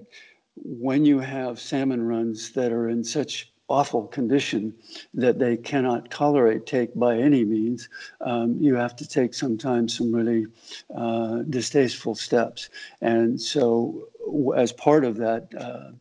when 0.55 1.05
you 1.05 1.19
have 1.19 1.59
salmon 1.59 2.01
runs 2.01 2.51
that 2.53 2.71
are 2.71 2.89
in 2.89 3.03
such 3.03 3.51
awful 3.69 4.07
condition 4.07 4.73
that 5.13 5.39
they 5.39 5.57
cannot 5.57 6.09
tolerate 6.09 6.65
take 6.65 6.95
by 6.95 7.17
any 7.17 7.43
means, 7.43 7.89
um, 8.21 8.57
you 8.59 8.75
have 8.75 8.95
to 8.95 9.07
take 9.07 9.33
sometimes 9.33 9.97
some 9.97 10.13
really 10.13 10.47
uh, 10.95 11.39
distasteful 11.49 12.15
steps. 12.15 12.69
And 13.01 13.39
so, 13.39 14.07
as 14.55 14.71
part 14.71 15.03
of 15.03 15.17
that, 15.17 15.49
uh, 15.59 15.91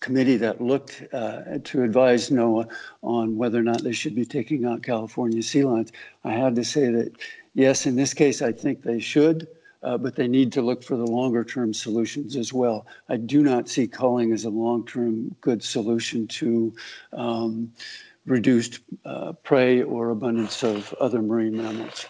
committee 0.00 0.36
that 0.38 0.60
looked 0.60 1.04
uh, 1.12 1.58
to 1.62 1.82
advise 1.82 2.30
NOAA 2.30 2.70
on 3.02 3.36
whether 3.36 3.58
or 3.58 3.62
not 3.62 3.82
they 3.82 3.92
should 3.92 4.14
be 4.14 4.24
taking 4.24 4.64
out 4.64 4.82
California 4.82 5.42
sea 5.42 5.62
lions. 5.64 5.92
I 6.24 6.32
had 6.32 6.56
to 6.56 6.64
say 6.64 6.90
that, 6.90 7.12
yes, 7.54 7.86
in 7.86 7.96
this 7.96 8.14
case, 8.14 8.42
I 8.42 8.52
think 8.52 8.82
they 8.82 8.98
should, 8.98 9.46
uh, 9.82 9.98
but 9.98 10.16
they 10.16 10.28
need 10.28 10.52
to 10.52 10.62
look 10.62 10.82
for 10.82 10.96
the 10.96 11.06
longer 11.06 11.44
term 11.44 11.72
solutions 11.72 12.36
as 12.36 12.52
well. 12.52 12.86
I 13.08 13.16
do 13.16 13.42
not 13.42 13.68
see 13.68 13.86
culling 13.86 14.32
as 14.32 14.44
a 14.44 14.50
long 14.50 14.86
term 14.86 15.34
good 15.40 15.62
solution 15.62 16.26
to 16.28 16.74
um, 17.12 17.72
reduced 18.26 18.80
uh, 19.04 19.32
prey 19.32 19.82
or 19.82 20.10
abundance 20.10 20.62
of 20.62 20.94
other 20.94 21.22
marine 21.22 21.56
mammals. 21.56 22.06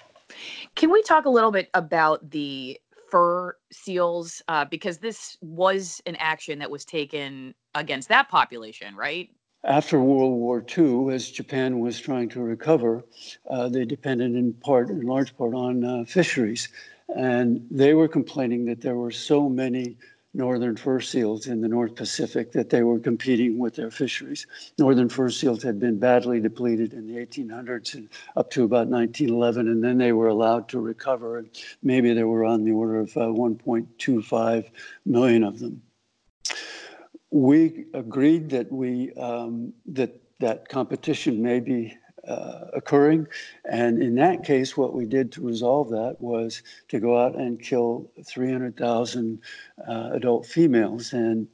Can 0.75 0.91
we 0.91 1.03
talk 1.03 1.25
a 1.25 1.31
little 1.31 1.51
bit 1.51 1.69
about 1.75 2.31
the 2.31 2.81
fur 3.11 3.57
seals? 3.73 4.43
Uh, 4.49 4.65
because 4.65 4.99
this 4.99 5.37
was 5.41 6.01
an 6.07 6.17
action 6.17 6.59
that 6.59 6.71
was 6.71 6.85
taken 6.85 7.55
against 7.75 8.09
that 8.09 8.29
population, 8.29 8.95
right? 8.97 9.31
After 9.65 10.01
World 10.01 10.33
War 10.33 10.65
II, 10.77 11.13
as 11.13 11.31
Japan 11.31 11.81
was 11.81 12.01
trying 12.01 12.31
to 12.31 12.41
recover, 12.41 13.05
uh, 13.51 13.69
they 13.69 13.85
depended 13.85 14.35
in 14.35 14.55
part, 14.55 14.89
in 14.89 15.03
large 15.03 15.37
part, 15.37 15.55
on 15.55 15.85
uh, 15.85 16.05
fisheries. 16.05 16.69
And 17.15 17.67
they 17.71 17.93
were 17.95 18.09
complaining 18.09 18.65
that 18.67 18.81
there 18.81 18.97
were 18.97 19.11
so 19.11 19.49
many 19.49 19.99
northern 20.33 20.77
fur 20.77 21.01
seals 21.01 21.47
in 21.47 21.61
the 21.61 21.69
North 21.69 21.95
Pacific 21.95 22.53
that 22.53 22.71
they 22.71 22.83
were 22.83 22.99
competing 22.99 23.59
with 23.59 23.75
their 23.75 23.91
fisheries. 23.91 24.47
Northern 24.79 25.09
fur 25.09 25.29
seals 25.29 25.63
had 25.63 25.81
been 25.81 25.99
badly 25.99 26.41
depleted 26.41 26.93
in 26.93 27.07
the 27.07 27.15
1800s 27.15 27.95
and 27.95 28.09
up 28.37 28.51
to 28.51 28.65
about 28.65 28.87
1911, 28.87 29.69
and 29.69 29.83
then 29.83 29.99
they 29.99 30.13
were 30.13 30.29
allowed 30.29 30.69
to 30.69 30.81
recover. 30.81 31.39
And 31.39 31.51
maybe 31.83 32.15
there 32.15 32.29
were 32.29 32.45
on 32.45 32.65
the 32.65 32.73
order 32.73 33.01
of 33.01 33.17
uh, 33.17 33.21
1.25 33.21 34.71
million 35.05 35.45
of 35.45 35.59
them. 35.59 35.83
We 37.33 37.87
agreed 37.95 38.51
that 38.51 38.73
we 38.73 39.13
um, 39.15 39.73
that 39.87 40.21
that 40.41 40.69
competition 40.69 41.43
may 41.43 41.61
be 41.61 41.97
uh, 42.27 42.67
occurring. 42.73 43.27
And 43.65 44.03
in 44.03 44.15
that 44.17 44.45
case, 44.45 44.77
what 44.77 44.95
we 44.95 45.07
did 45.07 45.33
to 45.33 45.43
resolve 45.43 45.91
that 45.91 46.17
was 46.21 46.63
to 46.89 47.01
go 47.01 47.19
out 47.19 47.37
and 47.37 47.61
kill 47.61 48.11
300,000 48.25 49.41
uh, 49.89 50.11
adult 50.13 50.47
females. 50.47 51.13
And 51.13 51.49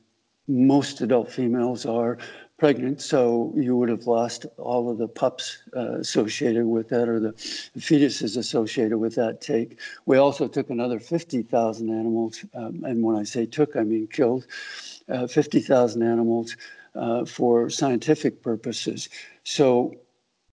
most 0.49 1.01
adult 1.01 1.31
females 1.31 1.87
are 1.87 2.19
pregnant, 2.59 3.03
so 3.03 3.53
you 3.55 3.77
would 3.77 3.89
have 3.89 4.07
lost 4.07 4.47
all 4.57 4.91
of 4.91 4.97
the 4.97 5.09
pups 5.09 5.63
uh, 5.77 5.99
associated 5.99 6.65
with 6.65 6.89
that 6.89 7.09
or 7.09 7.21
the 7.21 7.33
fetuses 7.33 8.37
associated 8.37 8.97
with 8.97 9.15
that 9.15 9.41
take. 9.41 9.79
We 10.07 10.17
also 10.17 10.49
took 10.49 10.71
another 10.71 10.99
50,000 10.99 11.91
animals, 11.91 12.45
um, 12.55 12.83
and 12.85 13.03
when 13.03 13.17
I 13.17 13.25
say 13.25 13.45
took, 13.45 13.77
I 13.77 13.83
mean 13.83 14.07
killed, 14.07 14.47
uh, 15.09 15.27
50,000 15.27 16.03
animals 16.03 16.57
uh, 16.95 17.27
for 17.27 17.69
scientific 17.69 18.43
purposes. 18.43 19.11
So 19.45 19.95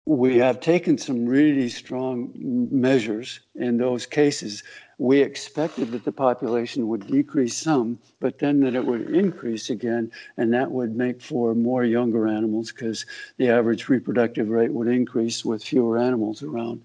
we 0.08 0.38
have 0.38 0.62
taken 0.62 0.98
some 0.98 1.26
really 1.26 1.68
strong 1.68 2.32
measures 2.72 3.42
in 3.56 3.78
those 3.78 4.06
cases. 4.06 4.64
We 5.00 5.20
expected 5.20 5.92
that 5.92 6.06
the 6.06 6.14
population 6.14 6.88
would 6.88 7.08
decrease 7.08 7.58
some, 7.58 8.00
but 8.22 8.40
then 8.40 8.62
that 8.62 8.74
it 8.74 8.86
would 8.86 9.10
increase 9.10 9.70
again, 9.70 10.10
and 10.38 10.54
that 10.54 10.72
would 10.72 10.96
make 10.96 11.22
for 11.22 11.54
more 11.54 11.84
younger 11.84 12.26
animals 12.26 12.72
because 12.72 13.06
the 13.36 13.50
average 13.50 13.90
reproductive 13.90 14.48
rate 14.48 14.72
would 14.72 14.88
increase 14.88 15.44
with 15.44 15.62
fewer 15.62 15.98
animals 15.98 16.42
around. 16.42 16.84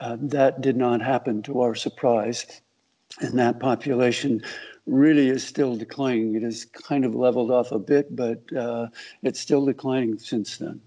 Uh, 0.00 0.16
that 0.18 0.62
did 0.62 0.78
not 0.78 1.02
happen 1.02 1.42
to 1.42 1.60
our 1.60 1.74
surprise, 1.74 2.62
and 3.20 3.38
that 3.38 3.60
population 3.60 4.40
really 4.86 5.28
is 5.28 5.46
still 5.46 5.76
declining. 5.76 6.34
It 6.34 6.42
has 6.42 6.64
kind 6.64 7.04
of 7.04 7.14
leveled 7.14 7.50
off 7.50 7.72
a 7.72 7.78
bit, 7.78 8.16
but 8.16 8.40
uh, 8.56 8.86
it's 9.22 9.38
still 9.38 9.66
declining 9.66 10.18
since 10.18 10.56
then. 10.56 10.80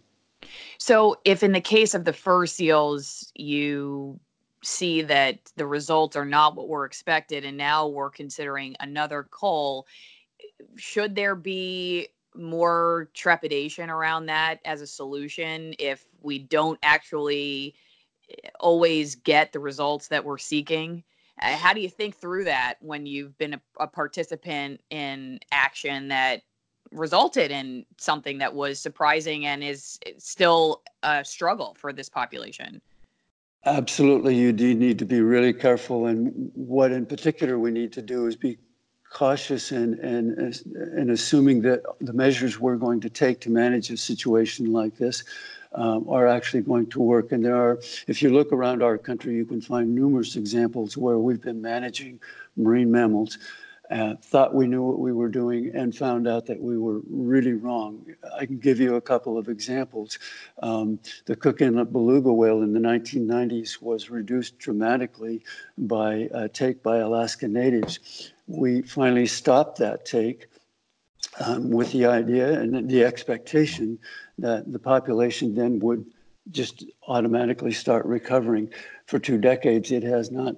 So, 0.77 1.18
if 1.25 1.44
in 1.44 1.51
the 1.51 1.62
case 1.62 1.94
of 1.94 2.06
the 2.06 2.13
fur 2.13 2.46
seals, 2.46 3.32
you 3.36 4.20
see 4.63 5.01
that 5.04 5.39
the 5.56 5.66
results 5.66 6.16
are 6.16 6.25
not 6.25 6.56
what 6.56 6.68
were 6.68 6.86
expected, 6.86 7.46
and 7.46 7.58
now 7.58 7.88
we're 7.88 8.10
considering 8.10 8.75
another 8.80 9.27
cull, 9.32 9.88
should 10.75 11.16
there 11.16 11.36
be 11.36 12.08
more 12.36 13.10
trepidation 13.13 13.89
around 13.89 14.27
that 14.27 14.60
as 14.66 14.82
a 14.82 14.88
solution 14.88 15.74
if 15.80 16.06
we 16.22 16.39
don't 16.39 16.80
actually 16.84 17.75
eh, 18.30 18.50
always 18.60 19.16
get 19.16 19.51
the 19.51 19.60
results 19.60 20.08
that 20.08 20.24
we're 20.24 20.38
seeking? 20.38 21.04
Uh, 21.42 21.56
how 21.56 21.74
do 21.74 21.82
you 21.82 21.89
think 21.89 22.16
through 22.16 22.44
that 22.44 22.75
when 22.82 23.06
you've 23.06 23.38
been 23.38 23.54
a, 23.54 23.62
a 23.80 23.88
participant 23.88 24.82
in 24.89 25.39
action 25.51 26.08
that 26.08 26.42
resulted 26.91 27.51
in 27.51 27.86
something 27.98 28.38
that 28.39 28.53
was 28.53 28.79
surprising 28.79 29.46
and 29.46 29.63
is 29.63 30.00
still 30.17 30.82
a 31.03 31.24
struggle 31.24 31.75
for 31.79 31.94
this 31.94 32.10
population. 32.10 32.82
Absolutely, 33.65 34.36
you 34.36 34.53
do 34.53 34.74
need 34.75 34.98
to 35.00 35.06
be 35.06 35.22
really 35.22 35.53
careful. 35.53 36.08
And 36.08 36.51
what 36.53 36.91
in 36.91 37.06
particular 37.06 37.60
we 37.60 37.72
need 37.72 37.91
to 37.94 38.01
do 38.01 38.27
is 38.27 38.36
be 38.36 38.58
cautious 39.12 39.72
and, 39.72 40.00
and, 40.00 40.38
and 40.75 41.12
assuming 41.12 41.62
that 41.62 41.82
the 42.01 42.13
measures 42.13 42.60
we're 42.60 42.75
going 42.75 43.00
to 43.01 43.10
take 43.10 43.39
to 43.41 43.50
manage 43.50 43.89
a 43.89 43.98
situation 43.98 44.72
like 44.72 44.98
this 44.98 45.24
um, 45.74 46.08
are 46.10 46.27
actually 46.27 46.62
going 46.62 46.88
to 46.88 47.00
work. 47.00 47.32
And 47.32 47.44
there 47.44 47.56
are, 47.56 47.79
if 48.08 48.22
you 48.22 48.29
look 48.29 48.51
around 48.51 48.82
our 48.82 48.98
country, 48.98 49.36
you 49.36 49.46
can 49.46 49.62
find 49.62 49.94
numerous 49.94 50.36
examples 50.36 50.98
where 50.98 51.20
we've 51.20 51.41
been 51.41 51.62
managing 51.62 52.20
marine 52.56 52.91
mammals 52.91 53.38
uh, 53.89 54.15
thought 54.22 54.53
we 54.53 54.67
knew 54.67 54.84
what 54.84 55.00
we 55.00 55.13
were 55.13 55.29
doing 55.29 55.72
and 55.74 55.96
found 55.96 56.27
out 56.27 56.46
that 56.46 56.62
we 56.62 56.77
were 56.77 57.01
really 57.10 57.53
wrong. 57.53 58.06
I 58.38 58.46
can 58.46 58.60
give 58.60 58.79
you 58.79 58.96
a 58.96 59.01
couple 59.01 59.38
of 59.38 59.48
examples. 59.48 60.20
Um, 60.62 61.00
the 61.25 61.36
Cook 61.36 61.62
Inlet 61.62 61.91
beluga 61.91 62.32
whale 62.32 62.62
in 62.63 62.74
the 62.74 62.79
1990s 62.79 63.82
was 63.82 64.10
reduced 64.10 64.58
dramatically 64.60 65.44
by 65.77 66.29
a 66.34 66.50
take 66.50 66.84
by 66.84 66.98
Alaska 66.98 67.48
natives. 67.48 68.34
We 68.48 68.82
finally 68.82 69.27
stopped 69.27 69.77
that 69.79 70.06
take 70.06 70.48
um, 71.39 71.70
with 71.70 71.91
the 71.91 72.06
idea 72.06 72.60
and 72.60 72.89
the 72.89 73.03
expectation 73.03 74.00
that 74.38 74.72
the 74.72 74.79
population 74.79 75.56
then 75.56 75.79
would 75.79 76.06
just 76.51 76.86
automatically 77.08 77.72
start 77.72 78.06
recovering. 78.06 78.70
For 79.06 79.20
two 79.20 79.38
decades, 79.38 79.91
it 79.91 80.03
has 80.03 80.32
not 80.32 80.56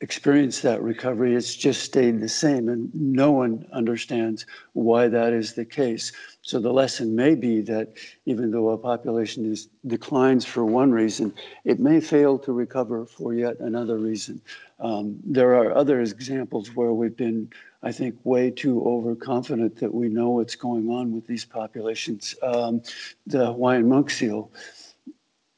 experienced 0.00 0.62
that 0.62 0.82
recovery. 0.82 1.34
It's 1.34 1.54
just 1.54 1.82
stayed 1.82 2.20
the 2.20 2.28
same, 2.28 2.68
and 2.68 2.90
no 2.94 3.30
one 3.30 3.66
understands 3.72 4.46
why 4.72 5.08
that 5.08 5.32
is 5.32 5.52
the 5.52 5.64
case. 5.64 6.12
So 6.42 6.58
the 6.58 6.72
lesson 6.72 7.14
may 7.14 7.34
be 7.34 7.60
that 7.62 7.92
even 8.24 8.50
though 8.50 8.70
a 8.70 8.78
population 8.78 9.50
is, 9.50 9.68
declines 9.86 10.46
for 10.46 10.64
one 10.64 10.90
reason, 10.90 11.34
it 11.64 11.80
may 11.80 12.00
fail 12.00 12.38
to 12.40 12.52
recover 12.52 13.04
for 13.04 13.34
yet 13.34 13.60
another 13.60 13.98
reason. 13.98 14.40
Um, 14.78 15.18
there 15.22 15.54
are 15.54 15.76
other 15.76 16.00
examples 16.00 16.74
where 16.74 16.94
we've 16.94 17.16
been, 17.16 17.50
I 17.82 17.92
think, 17.92 18.16
way 18.24 18.50
too 18.50 18.82
overconfident 18.82 19.76
that 19.80 19.92
we 19.92 20.08
know 20.08 20.30
what's 20.30 20.56
going 20.56 20.88
on 20.88 21.12
with 21.12 21.26
these 21.26 21.44
populations. 21.44 22.34
Um, 22.42 22.82
the 23.26 23.46
Hawaiian 23.46 23.86
monk 23.86 24.08
seal 24.08 24.50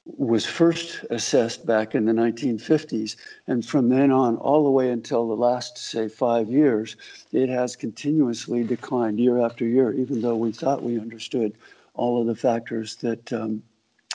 was 0.04 0.44
first 0.44 1.04
assessed 1.10 1.64
back 1.64 1.94
in 1.94 2.04
the 2.04 2.12
1950s. 2.12 3.16
And 3.46 3.64
from 3.64 3.88
then 3.88 4.10
on, 4.10 4.36
all 4.36 4.64
the 4.64 4.70
way 4.70 4.90
until 4.90 5.28
the 5.28 5.36
last, 5.36 5.78
say, 5.78 6.08
five 6.08 6.50
years, 6.50 6.96
it 7.32 7.48
has 7.48 7.76
continuously 7.76 8.64
declined 8.64 9.20
year 9.20 9.38
after 9.38 9.64
year, 9.64 9.92
even 9.92 10.20
though 10.20 10.36
we 10.36 10.52
thought 10.52 10.82
we 10.82 10.98
understood 10.98 11.54
all 11.94 12.20
of 12.20 12.26
the 12.26 12.34
factors 12.34 12.96
that 12.96 13.32
um, 13.32 13.62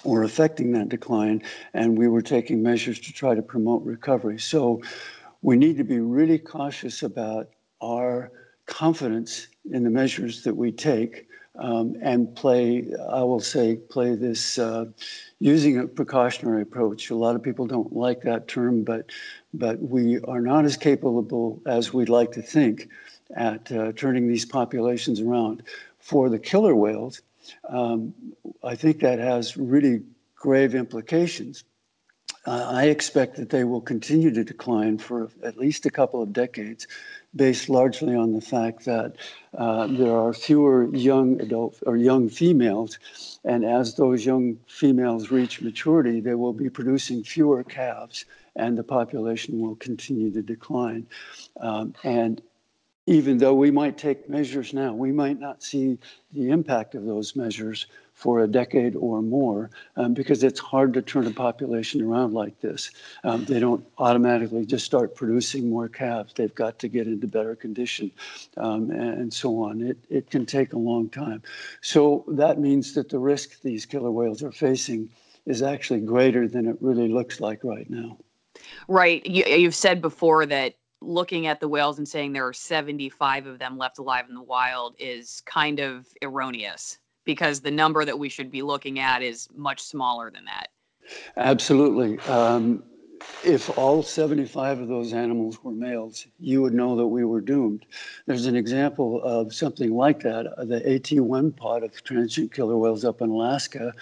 were 0.04 0.24
affecting 0.24 0.72
that 0.74 0.90
decline. 0.90 1.42
And 1.74 1.98
we 1.98 2.08
were 2.08 2.22
taking 2.22 2.62
measures 2.62 3.00
to 3.00 3.14
try 3.14 3.34
to 3.34 3.42
promote 3.42 3.84
recovery. 3.84 4.40
So 4.40 4.82
we 5.42 5.56
need 5.56 5.78
to 5.78 5.84
be 5.84 6.00
really 6.00 6.40
cautious 6.40 7.04
about 7.04 7.50
our 7.82 8.32
confidence 8.66 9.48
in 9.72 9.84
the 9.84 9.90
measures 9.90 10.44
that 10.44 10.56
we 10.56 10.72
take 10.72 11.28
um, 11.58 11.96
and 12.02 12.36
play, 12.36 12.88
I 13.10 13.24
will 13.24 13.40
say, 13.40 13.76
play 13.76 14.16
this 14.16 14.60
uh, 14.60 14.86
using 15.40 15.80
a 15.80 15.88
precautionary 15.88 16.62
approach. 16.62 17.10
A 17.10 17.16
lot 17.16 17.36
of 17.36 17.44
people 17.44 17.66
don't 17.66 17.94
like 17.94 18.22
that 18.22 18.48
term, 18.48 18.84
but 18.84 19.12
but 19.54 19.80
we 19.82 20.20
are 20.22 20.42
not 20.42 20.66
as 20.66 20.78
capable 20.78 21.62
as 21.66 21.94
we'd 21.94 22.10
like 22.10 22.32
to 22.34 22.42
think 22.42 22.90
at 23.36 23.72
uh, 23.72 23.92
turning 23.94 24.28
these 24.28 24.46
populations 24.46 25.20
around. 25.20 25.64
For 26.00 26.30
the 26.30 26.40
killer 26.40 26.76
whales, 26.76 27.22
um, 27.68 28.14
I 28.64 28.76
think 28.76 29.00
that 29.02 29.20
has 29.20 29.58
really 29.58 30.04
grave 30.36 30.76
implications. 30.76 31.64
Uh, 32.48 32.66
I 32.72 32.86
expect 32.86 33.36
that 33.36 33.50
they 33.50 33.66
will 33.66 33.82
continue 33.82 34.32
to 34.32 34.42
decline 34.42 35.00
for 35.00 35.30
at 35.44 35.58
least 35.58 35.86
a 35.86 35.90
couple 35.90 36.24
of 36.24 36.32
decades 36.32 36.88
based 37.36 37.68
largely 37.68 38.16
on 38.16 38.32
the 38.32 38.40
fact 38.40 38.86
that 38.86 39.18
uh, 39.58 39.88
there 39.88 40.16
are 40.16 40.32
fewer 40.32 40.88
young 40.96 41.42
adult 41.42 41.78
or 41.86 41.98
young 41.98 42.30
females, 42.30 43.00
and 43.44 43.66
as 43.66 43.96
those 43.96 44.26
young 44.26 44.58
females 44.66 45.30
reach 45.30 45.62
maturity, 45.62 46.22
they 46.22 46.36
will 46.36 46.54
be 46.54 46.70
producing 46.70 47.22
fewer 47.22 47.66
calves, 47.66 48.24
and 48.56 48.78
the 48.78 48.84
population 48.84 49.60
will 49.60 49.76
continue 49.76 50.32
to 50.32 50.42
decline. 50.42 51.06
Um, 51.60 51.96
and 52.06 52.42
even 53.08 53.40
though 53.40 53.56
we 53.56 53.72
might 53.72 53.98
take 53.98 54.30
measures 54.30 54.74
now, 54.74 54.94
we 54.94 55.12
might 55.12 55.38
not 55.40 55.62
see 55.62 55.98
the 56.32 56.50
impact 56.50 56.96
of 56.96 57.04
those 57.04 57.36
measures 57.36 57.88
for 58.18 58.40
a 58.40 58.48
decade 58.48 58.96
or 58.96 59.22
more 59.22 59.70
um, 59.96 60.16
because 60.16 60.44
it's 60.44 60.60
hard 60.60 60.92
to 60.92 61.04
turn 61.04 61.28
a 61.28 61.32
population 61.32 62.02
around 62.02 62.34
like 62.34 62.60
this. 62.62 62.90
Um, 63.24 63.46
they 63.46 63.60
don't 63.60 63.86
automatically 64.00 64.66
just 64.66 64.88
start 64.88 65.16
producing 65.16 65.70
more 65.70 65.88
calves. 65.88 66.34
They've 66.34 66.54
got 66.56 66.80
to 66.80 66.88
get 66.88 67.06
into 67.06 67.28
better 67.28 67.56
condition 67.56 68.10
um, 68.58 68.90
and 68.90 69.32
so 69.32 69.62
on. 69.62 69.84
It, 69.84 70.00
it 70.10 70.32
can 70.32 70.48
take 70.48 70.74
a 70.74 70.80
long 70.80 71.10
time. 71.10 71.44
So 71.82 72.26
that 72.30 72.60
means 72.60 72.96
that 72.96 73.10
the 73.10 73.20
risk 73.20 73.62
these 73.62 73.86
killer 73.86 74.10
whales 74.10 74.42
are 74.42 74.52
facing 74.52 75.12
is 75.46 75.62
actually 75.62 76.00
greater 76.00 76.48
than 76.48 76.66
it 76.68 76.78
really 76.82 77.10
looks 77.10 77.40
like 77.40 77.64
right 77.64 77.88
now. 77.88 78.18
Right. 78.88 79.24
You, 79.28 79.46
you've 79.46 79.76
said 79.76 80.02
before 80.02 80.48
that 80.48 80.74
looking 81.02 81.46
at 81.46 81.60
the 81.60 81.68
whales 81.68 82.00
and 82.00 82.08
saying 82.08 82.34
there 82.34 82.48
are 82.48 82.54
75 82.54 83.46
of 83.46 83.60
them 83.60 83.78
left 83.78 84.00
alive 84.00 84.26
in 84.28 84.34
the 84.34 84.42
wild 84.42 84.96
is 84.98 85.44
kind 85.46 85.80
of 85.80 86.08
erroneous 86.24 86.98
because 87.28 87.60
the 87.60 87.70
number 87.70 88.06
that 88.06 88.18
we 88.18 88.30
should 88.30 88.50
be 88.50 88.64
looking 88.64 89.00
at 89.00 89.22
is 89.22 89.50
much 89.54 89.82
smaller 89.82 90.32
than 90.32 90.46
that. 90.46 90.70
Absolutely. 91.36 92.18
Um, 92.22 92.84
if 93.44 93.78
all 93.78 94.02
75 94.02 94.80
of 94.80 94.88
those 94.88 95.12
animals 95.12 95.62
were 95.62 95.72
males, 95.72 96.26
you 96.40 96.62
would 96.62 96.74
know 96.74 96.96
that 96.96 97.08
we 97.08 97.26
were 97.26 97.42
doomed. 97.42 97.86
There's 98.28 98.46
an 98.46 98.56
example 98.56 99.22
of 99.24 99.54
something 99.54 99.92
like 99.94 100.22
that. 100.22 100.46
The 100.58 100.80
AT1 100.80 101.56
pod 101.58 101.84
of 101.84 102.02
transient 102.04 102.54
killer 102.54 102.78
whales 102.78 103.04
up 103.04 103.22
in 103.22 103.30
Alaska 103.30 103.94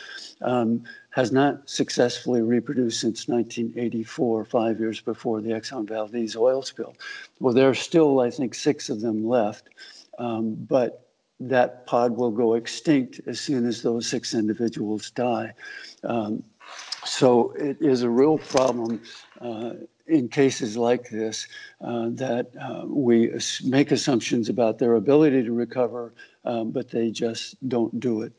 um, 0.41 0.83
has 1.09 1.31
not 1.31 1.67
successfully 1.67 2.43
reproduced 2.43 2.99
since 2.99 3.27
1984, 3.27 4.45
five 4.45 4.79
years 4.79 5.01
before 5.01 5.41
the 5.41 5.49
Exxon 5.49 5.87
Valdez 5.87 6.35
oil 6.35 6.61
spill. 6.61 6.93
Well, 7.39 7.55
there 7.55 7.69
are 7.69 7.73
still, 7.73 8.19
I 8.19 8.29
think, 8.29 8.53
six 8.53 8.89
of 8.89 9.01
them 9.01 9.25
left, 9.27 9.69
um, 10.19 10.53
but 10.55 11.04
that 11.39 11.85
pod 11.85 12.15
will 12.15 12.31
go 12.31 12.53
extinct 12.53 13.19
as 13.27 13.39
soon 13.39 13.65
as 13.65 13.81
those 13.81 14.07
six 14.07 14.33
individuals 14.33 15.11
die. 15.11 15.53
Um, 16.03 16.43
so 17.03 17.51
it 17.51 17.77
is 17.81 18.03
a 18.03 18.09
real 18.09 18.37
problem 18.37 19.01
uh, 19.41 19.71
in 20.07 20.27
cases 20.27 20.77
like 20.77 21.09
this 21.09 21.47
uh, 21.81 22.09
that 22.11 22.47
uh, 22.61 22.85
we 22.87 23.31
make 23.63 23.91
assumptions 23.91 24.49
about 24.49 24.79
their 24.79 24.95
ability 24.95 25.43
to 25.43 25.51
recover, 25.51 26.13
um, 26.45 26.71
but 26.71 26.89
they 26.89 27.11
just 27.11 27.55
don't 27.67 27.99
do 27.99 28.21
it. 28.21 28.33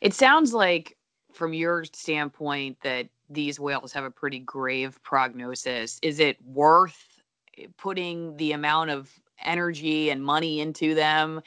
It 0.00 0.14
sounds 0.14 0.52
like, 0.52 0.96
from 1.32 1.52
your 1.54 1.84
standpoint, 1.84 2.78
that 2.82 3.08
these 3.30 3.60
whales 3.60 3.92
have 3.92 4.04
a 4.04 4.10
pretty 4.10 4.40
grave 4.40 4.98
prognosis. 5.02 5.98
Is 6.02 6.18
it 6.18 6.36
worth 6.44 7.20
putting 7.76 8.36
the 8.36 8.52
amount 8.52 8.90
of 8.90 9.10
energy 9.44 10.10
and 10.10 10.22
money 10.22 10.60
into 10.60 10.94
them? 10.94 11.42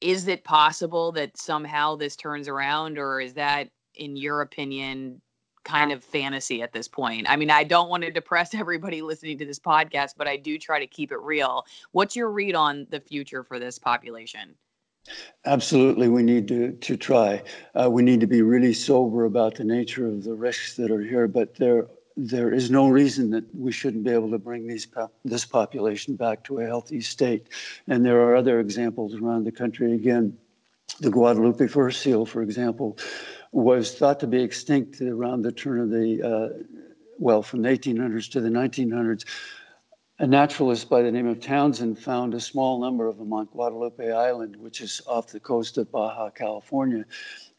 Is 0.00 0.28
it 0.28 0.44
possible 0.44 1.12
that 1.12 1.36
somehow 1.36 1.96
this 1.96 2.16
turns 2.16 2.48
around, 2.48 2.98
or 2.98 3.20
is 3.20 3.34
that, 3.34 3.68
in 3.94 4.16
your 4.16 4.40
opinion, 4.40 5.20
kind 5.64 5.92
of 5.92 6.02
fantasy 6.02 6.62
at 6.62 6.72
this 6.72 6.88
point. 6.88 7.26
I 7.28 7.36
mean, 7.36 7.50
I 7.50 7.64
don't 7.64 7.88
want 7.88 8.02
to 8.04 8.10
depress 8.10 8.54
everybody 8.54 9.02
listening 9.02 9.38
to 9.38 9.44
this 9.46 9.58
podcast, 9.58 10.14
but 10.16 10.26
I 10.26 10.36
do 10.36 10.58
try 10.58 10.78
to 10.78 10.86
keep 10.86 11.12
it 11.12 11.20
real. 11.20 11.66
What's 11.92 12.16
your 12.16 12.30
read 12.30 12.54
on 12.54 12.86
the 12.90 13.00
future 13.00 13.44
for 13.44 13.58
this 13.58 13.78
population? 13.78 14.54
Absolutely, 15.46 16.08
we 16.08 16.22
need 16.22 16.46
to 16.48 16.72
to 16.72 16.96
try. 16.96 17.42
Uh, 17.74 17.88
we 17.90 18.02
need 18.02 18.20
to 18.20 18.26
be 18.26 18.42
really 18.42 18.74
sober 18.74 19.24
about 19.24 19.54
the 19.54 19.64
nature 19.64 20.06
of 20.06 20.22
the 20.22 20.34
risks 20.34 20.76
that 20.76 20.90
are 20.90 21.00
here, 21.00 21.26
but 21.26 21.54
there 21.56 21.86
there 22.22 22.52
is 22.52 22.70
no 22.70 22.88
reason 22.88 23.30
that 23.30 23.44
we 23.54 23.72
shouldn't 23.72 24.04
be 24.04 24.10
able 24.10 24.30
to 24.30 24.38
bring 24.38 24.66
these 24.66 24.86
this 25.24 25.46
population 25.46 26.16
back 26.16 26.44
to 26.44 26.58
a 26.58 26.66
healthy 26.66 27.00
state. 27.00 27.48
And 27.88 28.04
there 28.04 28.20
are 28.20 28.36
other 28.36 28.60
examples 28.60 29.14
around 29.14 29.44
the 29.44 29.52
country. 29.52 29.94
Again, 29.94 30.36
the 31.00 31.10
Guadalupe 31.10 31.66
fur 31.66 31.90
seal, 31.90 32.26
for 32.26 32.42
example, 32.42 32.98
was 33.52 33.94
thought 33.94 34.20
to 34.20 34.26
be 34.26 34.42
extinct 34.42 35.00
around 35.00 35.42
the 35.42 35.52
turn 35.52 35.80
of 35.80 35.90
the, 35.90 36.22
uh, 36.22 36.48
well, 37.18 37.42
from 37.42 37.62
the 37.62 37.70
1800s 37.70 38.30
to 38.32 38.40
the 38.40 38.50
1900s. 38.50 39.24
A 40.20 40.26
naturalist 40.26 40.90
by 40.90 41.00
the 41.00 41.10
name 41.10 41.26
of 41.26 41.40
Townsend 41.40 41.98
found 41.98 42.34
a 42.34 42.40
small 42.40 42.78
number 42.78 43.06
of 43.06 43.16
them 43.16 43.32
on 43.32 43.46
Guadalupe 43.46 44.12
Island, 44.12 44.54
which 44.56 44.82
is 44.82 45.00
off 45.06 45.28
the 45.28 45.40
coast 45.40 45.78
of 45.78 45.90
Baja 45.90 46.28
California. 46.28 47.06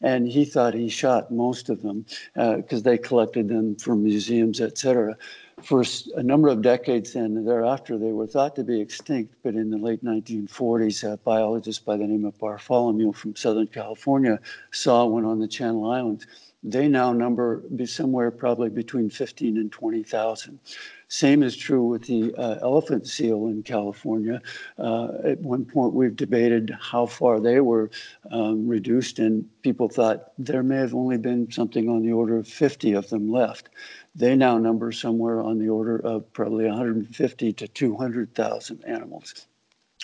And 0.00 0.28
he 0.28 0.44
thought 0.44 0.72
he 0.72 0.88
shot 0.88 1.32
most 1.32 1.70
of 1.70 1.82
them 1.82 2.06
because 2.36 2.80
uh, 2.80 2.84
they 2.84 2.98
collected 2.98 3.48
them 3.48 3.74
from 3.74 4.04
museums, 4.04 4.60
et 4.60 4.78
cetera 4.78 5.16
for 5.62 5.84
a 6.16 6.22
number 6.22 6.48
of 6.48 6.62
decades 6.62 7.14
and 7.14 7.46
thereafter, 7.46 7.96
they 7.96 8.12
were 8.12 8.26
thought 8.26 8.56
to 8.56 8.64
be 8.64 8.80
extinct. 8.80 9.34
But 9.42 9.54
in 9.54 9.70
the 9.70 9.78
late 9.78 10.04
1940s, 10.04 11.10
a 11.10 11.16
biologist 11.18 11.84
by 11.84 11.96
the 11.96 12.06
name 12.06 12.24
of 12.24 12.38
Bartholomew 12.38 13.12
from 13.12 13.36
Southern 13.36 13.68
California 13.68 14.40
saw 14.72 15.04
one 15.06 15.24
on 15.24 15.38
the 15.38 15.48
Channel 15.48 15.90
Islands. 15.90 16.26
They 16.64 16.86
now 16.86 17.12
number 17.12 17.58
be 17.74 17.86
somewhere 17.86 18.30
probably 18.30 18.70
between 18.70 19.10
15 19.10 19.56
and 19.56 19.72
20,000. 19.72 20.60
Same 21.08 21.42
is 21.42 21.56
true 21.56 21.84
with 21.84 22.04
the 22.04 22.32
uh, 22.36 22.58
elephant 22.62 23.06
seal 23.08 23.48
in 23.48 23.62
California. 23.64 24.40
Uh, 24.78 25.08
at 25.24 25.40
one 25.40 25.64
point, 25.64 25.92
we've 25.92 26.14
debated 26.14 26.74
how 26.80 27.06
far 27.06 27.40
they 27.40 27.60
were 27.60 27.90
um, 28.30 28.68
reduced, 28.68 29.18
and 29.18 29.44
people 29.62 29.88
thought 29.88 30.32
there 30.38 30.62
may 30.62 30.76
have 30.76 30.94
only 30.94 31.18
been 31.18 31.50
something 31.50 31.88
on 31.88 32.02
the 32.02 32.12
order 32.12 32.38
of 32.38 32.46
50 32.46 32.92
of 32.92 33.08
them 33.10 33.30
left. 33.30 33.68
They 34.14 34.36
now 34.36 34.56
number 34.56 34.92
somewhere 34.92 35.42
on 35.42 35.58
the 35.58 35.68
order 35.68 35.98
of 35.98 36.32
probably 36.32 36.66
150 36.66 37.52
to 37.54 37.68
200,000 37.68 38.84
animals. 38.84 39.46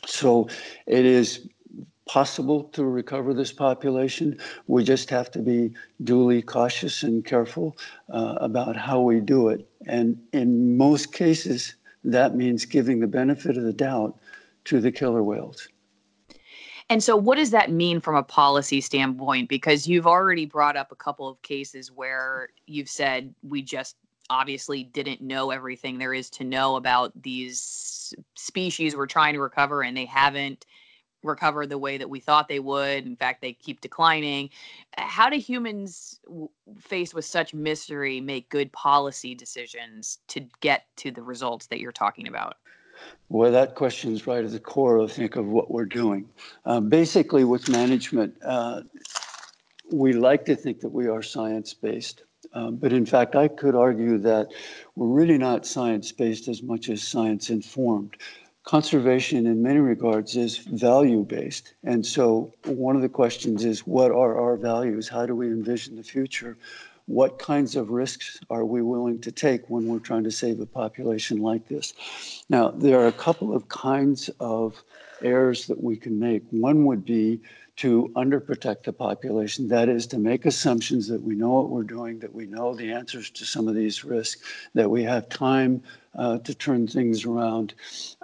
So 0.07 0.49
it 0.87 1.05
is 1.05 1.49
possible 2.09 2.65
to 2.65 2.85
recover 2.85 3.33
this 3.33 3.53
population. 3.53 4.39
We 4.67 4.83
just 4.83 5.11
have 5.11 5.31
to 5.33 5.39
be 5.39 5.73
duly 6.03 6.43
cautious 6.43 7.03
and 7.03 7.25
careful 7.25 7.77
uh, 8.13 8.37
about 8.41 8.77
how 8.77 9.01
we 9.01 9.21
do 9.21 9.51
it. 9.51 9.69
And 9.87 10.21
in 10.33 10.77
most 10.77 11.13
cases, 11.13 11.75
that 12.05 12.35
means 12.35 12.65
giving 12.65 12.99
the 12.99 13.07
benefit 13.07 13.57
of 13.57 13.63
the 13.63 13.73
doubt 13.73 14.19
to 14.65 14.81
the 14.81 14.91
killer 14.91 15.23
whales. 15.23 15.69
And 16.91 17.05
so, 17.05 17.17
what 17.17 17.37
does 17.37 17.51
that 17.51 17.71
mean 17.71 18.01
from 18.01 18.17
a 18.17 18.23
policy 18.23 18.81
standpoint? 18.81 19.51
Because 19.51 19.87
you've 19.87 20.07
already 20.07 20.47
brought 20.47 20.77
up 20.77 20.91
a 20.91 20.97
couple 20.97 21.29
of 21.29 21.41
cases 21.43 21.93
where 21.93 22.49
you've 22.67 22.89
said 22.89 23.35
we 23.43 23.61
just 23.61 23.97
obviously 24.31 24.85
didn't 24.85 25.21
know 25.21 25.51
everything 25.51 25.99
there 25.99 26.15
is 26.15 26.31
to 26.31 26.45
know 26.45 26.77
about 26.77 27.13
these 27.23 28.15
species 28.37 28.97
we're 28.97 29.07
trying 29.07 29.35
to 29.35 29.41
recover, 29.41 29.83
and 29.83 29.95
they 29.95 30.07
haven't 30.07 30.65
recovered 31.23 31.69
the 31.69 31.79
way 31.79 31.99
that 31.99 32.09
we 32.09 32.21
thought 32.21 32.49
they 32.49 32.61
would. 32.61 33.07
In 33.07 33.17
fact, 33.17 33.41
they 33.43 33.53
keep 33.53 33.81
declining. 33.81 34.51
How 34.97 35.29
do 35.29 35.37
humans, 35.37 36.21
faced 36.81 37.15
with 37.15 37.25
such 37.25 37.55
mystery, 37.55 38.21
make 38.21 38.49
good 38.49 38.73
policy 38.73 39.35
decisions 39.35 40.19
to 40.29 40.41
get 40.61 40.85
to 40.97 41.11
the 41.11 41.23
results 41.23 41.67
that 41.67 41.81
you're 41.81 41.93
talking 41.93 42.29
about? 42.29 42.57
Well, 43.29 43.53
that 43.53 43.75
question 43.75 44.13
is 44.13 44.27
right 44.27 44.45
at 44.45 44.51
the 44.51 44.59
core, 44.59 45.03
I 45.03 45.07
think, 45.07 45.37
of 45.37 45.47
what 45.47 45.71
we're 45.71 45.85
doing. 45.85 46.29
Um, 46.65 46.89
basically, 46.89 47.45
with 47.45 47.69
management, 47.69 48.35
uh, 48.45 48.83
we 49.93 50.13
like 50.13 50.45
to 50.47 50.57
think 50.57 50.81
that 50.81 50.91
we 50.91 51.09
are 51.09 51.23
science 51.23 51.75
based. 51.75 52.23
Um, 52.55 52.77
but 52.77 52.93
in 52.93 53.05
fact, 53.05 53.37
I 53.37 53.49
could 53.49 53.75
argue 53.75 54.19
that 54.19 54.49
we're 54.97 55.09
really 55.09 55.39
not 55.39 55.67
science 55.67 56.13
based 56.13 56.49
as 56.49 56.63
much 56.63 56.89
as 56.89 57.03
science 57.03 57.51
informed. 57.51 58.17
Conservation, 58.69 59.47
in 59.47 59.63
many 59.63 59.79
regards, 59.79 60.37
is 60.37 60.59
value 60.59 61.25
based. 61.25 61.73
And 61.85 62.05
so, 62.05 62.53
one 62.67 62.97
of 62.97 63.01
the 63.01 63.09
questions 63.09 63.65
is 63.65 63.87
what 63.87 64.11
are 64.11 64.39
our 64.39 64.59
values? 64.59 65.09
How 65.09 65.25
do 65.25 65.35
we 65.35 65.47
envision 65.47 65.97
the 65.97 66.03
future? 66.03 66.59
what 67.09 67.39
kinds 67.39 67.75
of 67.75 67.89
risks 67.89 68.39
are 68.51 68.67
we 68.67 68.83
willing 68.83 69.19
to 69.19 69.33
take 69.33 69.71
when 69.71 69.87
we're 69.87 69.99
trying 69.99 70.25
to 70.25 70.31
save 70.31 70.61
a 70.61 70.67
population 70.67 71.39
like 71.39 71.67
this? 71.67 71.95
Now, 72.51 72.69
there 72.69 73.01
are 73.01 73.07
a 73.07 73.13
couple 73.13 73.57
of 73.57 73.67
kinds 73.69 74.29
of 74.41 74.83
errors 75.23 75.67
that 75.69 75.83
we 75.83 75.97
can 75.97 76.21
make. 76.21 76.43
One 76.51 76.85
would 76.85 77.07
be 77.07 77.41
to 77.79 78.11
underprotect 78.17 78.83
the 78.83 78.93
population. 78.93 79.69
That 79.69 79.89
is 79.89 80.09
to 80.09 80.19
make 80.19 80.47
assumptions 80.47 81.07
that 81.07 81.23
we 81.23 81.37
know 81.37 81.51
what 81.51 81.71
we're 81.71 81.85
doing, 81.85 82.19
that 82.19 82.35
we 82.35 82.45
know 82.45 82.75
the 82.75 82.91
answers 82.93 83.31
to 83.31 83.45
some 83.45 83.69
of 83.69 83.77
these 83.77 84.05
risks, 84.05 84.43
that 84.75 84.91
we 84.91 85.05
have 85.05 85.29
time 85.29 85.81
uh, 86.17 86.39
to 86.39 86.55
turn 86.57 86.89
things 86.89 87.25
around. 87.25 87.75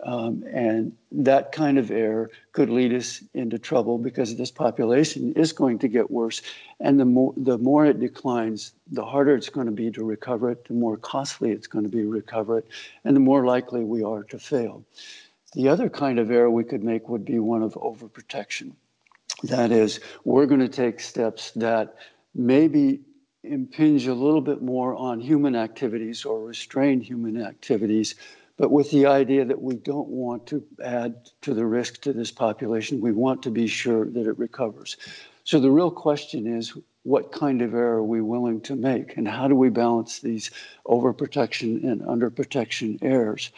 Um, 0.02 0.42
and 0.52 0.92
that 1.12 1.52
kind 1.52 1.78
of 1.78 1.92
error 1.92 2.32
could 2.50 2.68
lead 2.68 2.92
us 2.92 3.22
into 3.32 3.56
trouble 3.56 3.96
because 3.96 4.34
this 4.34 4.50
population 4.50 5.32
is 5.34 5.52
going 5.52 5.78
to 5.78 5.88
get 5.88 6.10
worse. 6.10 6.42
And 6.80 6.98
the 6.98 7.04
more, 7.04 7.32
the 7.36 7.58
more 7.58 7.86
it 7.86 8.00
declines, 8.00 8.72
the 8.90 9.04
harder 9.04 9.36
it's 9.36 9.50
going 9.50 9.66
to 9.66 9.72
be 9.72 9.88
to 9.92 10.02
recover 10.02 10.50
it, 10.50 10.64
the 10.64 10.74
more 10.74 10.96
costly 10.96 11.52
it's 11.52 11.68
going 11.68 11.84
to 11.84 11.90
be 11.90 12.02
to 12.02 12.10
recover 12.10 12.58
it, 12.58 12.66
and 13.04 13.14
the 13.14 13.20
more 13.20 13.46
likely 13.46 13.84
we 13.84 14.02
are 14.02 14.24
to 14.24 14.38
fail. 14.40 14.84
The 15.52 15.68
other 15.68 15.88
kind 15.88 16.18
of 16.18 16.32
error 16.32 16.50
we 16.50 16.64
could 16.64 16.82
make 16.82 17.08
would 17.08 17.24
be 17.24 17.38
one 17.38 17.62
of 17.62 17.74
overprotection. 17.74 18.72
That 19.44 19.72
is, 19.72 20.00
we're 20.24 20.46
going 20.46 20.60
to 20.60 20.68
take 20.68 21.00
steps 21.00 21.50
that 21.52 21.96
maybe 22.34 23.00
impinge 23.42 24.06
a 24.06 24.14
little 24.14 24.40
bit 24.40 24.62
more 24.62 24.94
on 24.94 25.20
human 25.20 25.54
activities 25.54 26.24
or 26.24 26.40
restrain 26.40 27.00
human 27.00 27.42
activities, 27.42 28.14
but 28.56 28.70
with 28.70 28.90
the 28.90 29.04
idea 29.04 29.44
that 29.44 29.60
we 29.60 29.74
don't 29.74 30.08
want 30.08 30.46
to 30.46 30.64
add 30.82 31.28
to 31.42 31.52
the 31.52 31.66
risk 31.66 32.00
to 32.02 32.14
this 32.14 32.30
population. 32.30 33.02
We 33.02 33.12
want 33.12 33.42
to 33.42 33.50
be 33.50 33.66
sure 33.66 34.06
that 34.06 34.26
it 34.26 34.38
recovers. 34.38 34.96
So 35.44 35.60
the 35.60 35.70
real 35.70 35.90
question 35.90 36.46
is 36.46 36.72
what 37.04 37.32
kind 37.32 37.60
of 37.60 37.74
error 37.74 37.98
are 37.98 38.02
we 38.02 38.22
willing 38.22 38.60
to 38.62 38.74
make 38.74 39.16
and 39.16 39.28
how 39.28 39.46
do 39.46 39.54
we 39.54 39.68
balance 39.68 40.20
these 40.20 40.50
overprotection 40.86 41.84
and 41.84 42.00
underprotection 42.00 42.98
errors? 43.02 43.50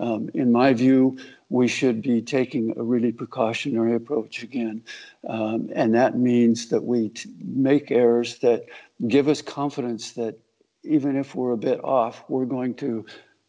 Um, 0.00 0.30
in 0.34 0.52
my 0.52 0.72
view, 0.72 1.18
we 1.48 1.66
should 1.66 2.00
be 2.00 2.22
taking 2.22 2.72
a 2.78 2.82
really 2.82 3.10
precautionary 3.10 3.94
approach 3.94 4.44
again. 4.44 4.84
Um, 5.28 5.68
and 5.74 5.94
that 5.94 6.16
means 6.16 6.68
that 6.68 6.84
we 6.84 7.08
t- 7.08 7.28
make 7.44 7.90
errors 7.90 8.38
that 8.38 8.66
give 9.08 9.26
us 9.26 9.42
confidence 9.42 10.12
that 10.12 10.38
even 10.84 11.16
if 11.16 11.34
we're 11.34 11.52
a 11.52 11.56
bit 11.56 11.82
off, 11.84 12.24
we're 12.28 12.44
going 12.44 12.74
to 12.74 13.04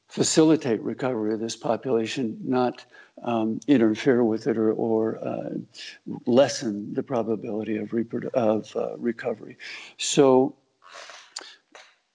facilitate 0.08 0.82
recovery 0.82 1.34
of 1.34 1.40
this 1.40 1.56
population, 1.56 2.40
not 2.44 2.86
um, 3.24 3.60
interfere 3.68 4.24
with 4.24 4.48
it 4.48 4.58
or, 4.58 4.72
or 4.74 5.18
uh, 5.26 5.50
lessen 6.26 6.94
the 6.94 7.04
probability 7.04 7.78
of, 7.78 7.94
of 8.34 8.76
uh, 8.76 8.98
recovery. 8.98 9.58
So 9.98 10.56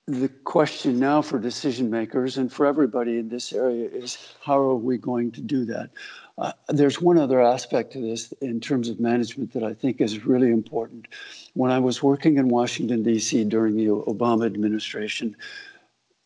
the 0.07 0.29
question 0.29 0.99
now 0.99 1.21
for 1.21 1.39
decision 1.39 1.91
makers 1.91 2.39
and 2.39 2.51
for 2.51 2.65
everybody 2.65 3.19
in 3.19 3.29
this 3.29 3.53
area 3.53 3.89
is 3.91 4.35
how 4.43 4.59
are 4.59 4.75
we 4.75 4.97
going 4.97 5.31
to 5.33 5.43
do 5.43 5.67
that? 5.67 5.91
Uh, 6.39 6.53
there's 6.69 7.03
one 7.03 7.19
other 7.19 7.43
aspect 7.43 7.93
to 7.93 8.01
this 8.01 8.33
in 8.41 8.59
terms 8.59 8.89
of 8.89 9.01
management 9.01 9.53
that 9.53 9.65
I 9.65 9.75
think 9.75 10.01
is 10.01 10.25
really 10.25 10.51
important. 10.51 11.09
When 11.55 11.71
I 11.71 11.79
was 11.79 12.03
working 12.03 12.39
in 12.39 12.49
Washington, 12.49 13.03
D.C. 13.03 13.45
during 13.45 13.77
the 13.77 13.87
Obama 13.87 14.47
administration, 14.47 15.37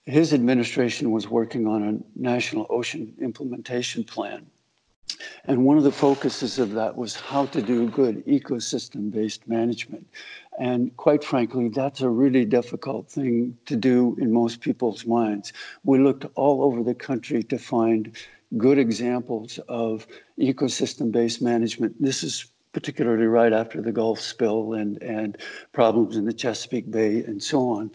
his 0.04 0.32
administration 0.32 1.10
was 1.10 1.28
working 1.28 1.66
on 1.66 1.82
a 1.82 2.20
national 2.20 2.66
ocean 2.70 3.14
implementation 3.20 4.04
plan. 4.04 4.46
And 5.44 5.64
one 5.64 5.78
of 5.78 5.84
the 5.84 5.92
focuses 5.92 6.58
of 6.58 6.72
that 6.72 6.96
was 6.96 7.16
how 7.16 7.46
to 7.46 7.62
do 7.62 7.88
good 7.88 8.24
ecosystem 8.26 9.10
based 9.10 9.48
management. 9.48 10.06
And 10.58 10.96
quite 10.96 11.24
frankly, 11.24 11.68
that's 11.68 12.00
a 12.00 12.08
really 12.08 12.44
difficult 12.44 13.08
thing 13.08 13.56
to 13.66 13.76
do 13.76 14.16
in 14.20 14.32
most 14.32 14.60
people's 14.60 15.06
minds. 15.06 15.52
We 15.84 15.98
looked 15.98 16.26
all 16.34 16.62
over 16.62 16.82
the 16.82 16.94
country 16.94 17.42
to 17.44 17.58
find 17.58 18.16
good 18.58 18.78
examples 18.78 19.58
of 19.68 20.06
ecosystem 20.38 21.10
based 21.10 21.40
management. 21.40 22.00
This 22.00 22.22
is 22.22 22.46
particularly 22.72 23.26
right 23.26 23.52
after 23.52 23.80
the 23.80 23.92
Gulf 23.92 24.20
spill 24.20 24.74
and, 24.74 25.02
and 25.02 25.38
problems 25.72 26.16
in 26.16 26.24
the 26.24 26.32
Chesapeake 26.32 26.90
Bay 26.90 27.22
and 27.24 27.42
so 27.42 27.68
on. 27.68 27.90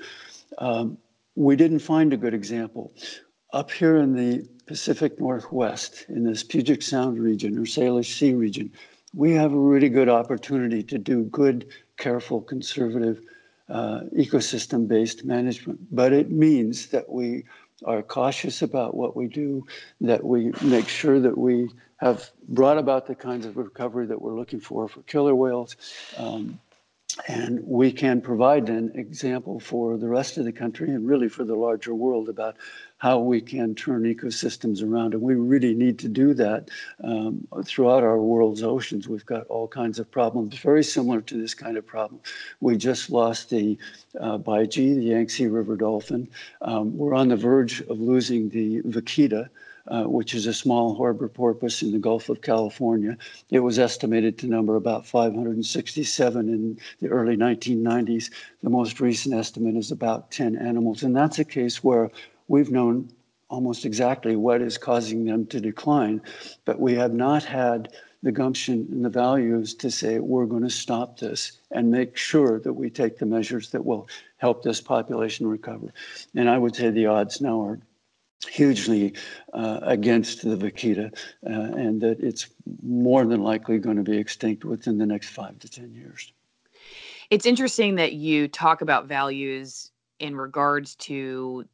Um, 0.59 0.97
we 1.35 1.55
didn't 1.55 1.79
find 1.79 2.13
a 2.13 2.17
good 2.17 2.33
example. 2.33 2.91
Up 3.53 3.71
here 3.71 3.97
in 3.97 4.13
the 4.13 4.45
Pacific 4.65 5.19
Northwest, 5.21 6.05
in 6.09 6.25
this 6.25 6.43
Puget 6.43 6.83
Sound 6.83 7.17
region 7.17 7.57
or 7.57 7.61
Salish 7.61 8.17
Sea 8.17 8.33
region, 8.33 8.69
we 9.13 9.31
have 9.31 9.53
a 9.53 9.57
really 9.57 9.87
good 9.87 10.09
opportunity 10.09 10.83
to 10.83 10.97
do 10.97 11.23
good, 11.23 11.69
careful, 11.95 12.41
conservative, 12.41 13.21
uh, 13.69 14.01
ecosystem 14.17 14.85
based 14.85 15.23
management. 15.23 15.79
But 15.95 16.11
it 16.11 16.29
means 16.29 16.87
that 16.87 17.09
we 17.09 17.45
are 17.85 18.01
cautious 18.01 18.61
about 18.61 18.95
what 18.95 19.15
we 19.15 19.27
do, 19.27 19.65
that 20.01 20.25
we 20.25 20.51
make 20.61 20.89
sure 20.89 21.21
that 21.21 21.37
we 21.37 21.69
have 21.97 22.29
brought 22.49 22.77
about 22.77 23.07
the 23.07 23.15
kinds 23.15 23.45
of 23.45 23.55
recovery 23.55 24.07
that 24.07 24.21
we're 24.21 24.37
looking 24.37 24.59
for 24.59 24.89
for 24.89 25.01
killer 25.03 25.35
whales. 25.35 25.77
Um, 26.17 26.59
and 27.27 27.65
we 27.65 27.91
can 27.91 28.21
provide 28.21 28.69
an 28.69 28.91
example 28.95 29.59
for 29.59 29.97
the 29.97 30.07
rest 30.07 30.37
of 30.37 30.45
the 30.45 30.51
country 30.51 30.89
and 30.89 31.07
really 31.07 31.29
for 31.29 31.43
the 31.43 31.55
larger 31.55 31.93
world 31.93 32.29
about 32.29 32.55
how 32.97 33.19
we 33.19 33.41
can 33.41 33.75
turn 33.75 34.03
ecosystems 34.03 34.83
around. 34.83 35.13
And 35.13 35.21
we 35.21 35.35
really 35.35 35.73
need 35.73 35.99
to 35.99 36.07
do 36.07 36.33
that 36.35 36.69
um, 37.03 37.47
throughout 37.63 38.03
our 38.03 38.19
world's 38.19 38.63
oceans. 38.63 39.07
We've 39.07 39.25
got 39.25 39.47
all 39.47 39.67
kinds 39.67 39.99
of 39.99 40.09
problems 40.09 40.57
very 40.57 40.83
similar 40.83 41.21
to 41.21 41.39
this 41.39 41.53
kind 41.53 41.77
of 41.77 41.85
problem. 41.85 42.21
We 42.59 42.77
just 42.77 43.09
lost 43.09 43.49
the 43.49 43.77
uh, 44.19 44.37
Baiji, 44.37 44.95
the 44.95 45.03
Yangtze 45.03 45.47
River 45.47 45.75
dolphin. 45.75 46.27
Um, 46.61 46.97
we're 46.97 47.13
on 47.13 47.29
the 47.29 47.35
verge 47.35 47.81
of 47.81 47.99
losing 47.99 48.49
the 48.49 48.81
vaquita. 48.81 49.49
Uh, 49.89 50.03
which 50.03 50.35
is 50.35 50.47
a 50.47 50.53
small 50.53 50.95
harbor 50.95 51.29
porpoise 51.29 51.81
in 51.81 51.93
the 51.93 51.97
Gulf 51.97 52.27
of 52.27 52.41
California. 52.41 53.17
It 53.51 53.61
was 53.61 53.79
estimated 53.79 54.37
to 54.39 54.47
number 54.47 54.75
about 54.75 55.05
567 55.05 56.49
in 56.49 56.77
the 56.99 57.07
early 57.07 57.37
1990s. 57.37 58.29
The 58.63 58.69
most 58.69 58.99
recent 58.99 59.33
estimate 59.33 59.77
is 59.77 59.89
about 59.89 60.29
10 60.31 60.57
animals. 60.57 61.03
And 61.03 61.15
that's 61.15 61.39
a 61.39 61.45
case 61.45 61.85
where 61.85 62.11
we've 62.49 62.69
known 62.69 63.09
almost 63.49 63.85
exactly 63.85 64.35
what 64.35 64.61
is 64.61 64.77
causing 64.77 65.23
them 65.23 65.45
to 65.45 65.61
decline, 65.61 66.21
but 66.65 66.81
we 66.81 66.93
have 66.95 67.13
not 67.13 67.45
had 67.45 67.93
the 68.23 68.31
gumption 68.31 68.87
and 68.91 69.05
the 69.05 69.09
values 69.09 69.73
to 69.75 69.89
say 69.89 70.19
we're 70.19 70.45
going 70.45 70.63
to 70.63 70.69
stop 70.69 71.17
this 71.17 71.59
and 71.71 71.89
make 71.89 72.17
sure 72.17 72.59
that 72.59 72.73
we 72.73 72.89
take 72.89 73.19
the 73.19 73.25
measures 73.25 73.69
that 73.69 73.85
will 73.85 74.09
help 74.35 74.63
this 74.63 74.81
population 74.81 75.47
recover. 75.47 75.93
And 76.35 76.49
I 76.49 76.57
would 76.57 76.75
say 76.75 76.89
the 76.89 77.05
odds 77.05 77.39
now 77.39 77.61
are 77.61 77.79
hugely 78.45 79.13
uh, 79.53 79.79
against 79.81 80.43
the 80.43 80.55
vaquita 80.55 81.11
uh, 81.45 81.49
and 81.49 82.01
that 82.01 82.19
it's 82.19 82.47
more 82.83 83.25
than 83.25 83.41
likely 83.41 83.79
going 83.79 83.97
to 83.97 84.03
be 84.03 84.17
extinct 84.17 84.63
within 84.63 84.97
the 84.97 85.05
next 85.05 85.29
five 85.29 85.57
to 85.59 85.69
10 85.69 85.93
years. 85.93 86.31
It's 87.29 87.45
interesting 87.45 87.95
that 87.95 88.13
you 88.13 88.47
talk 88.47 88.81
about 88.81 89.07
values 89.07 89.91
in 90.19 90.35
regards 90.35 90.95
to 90.95 91.65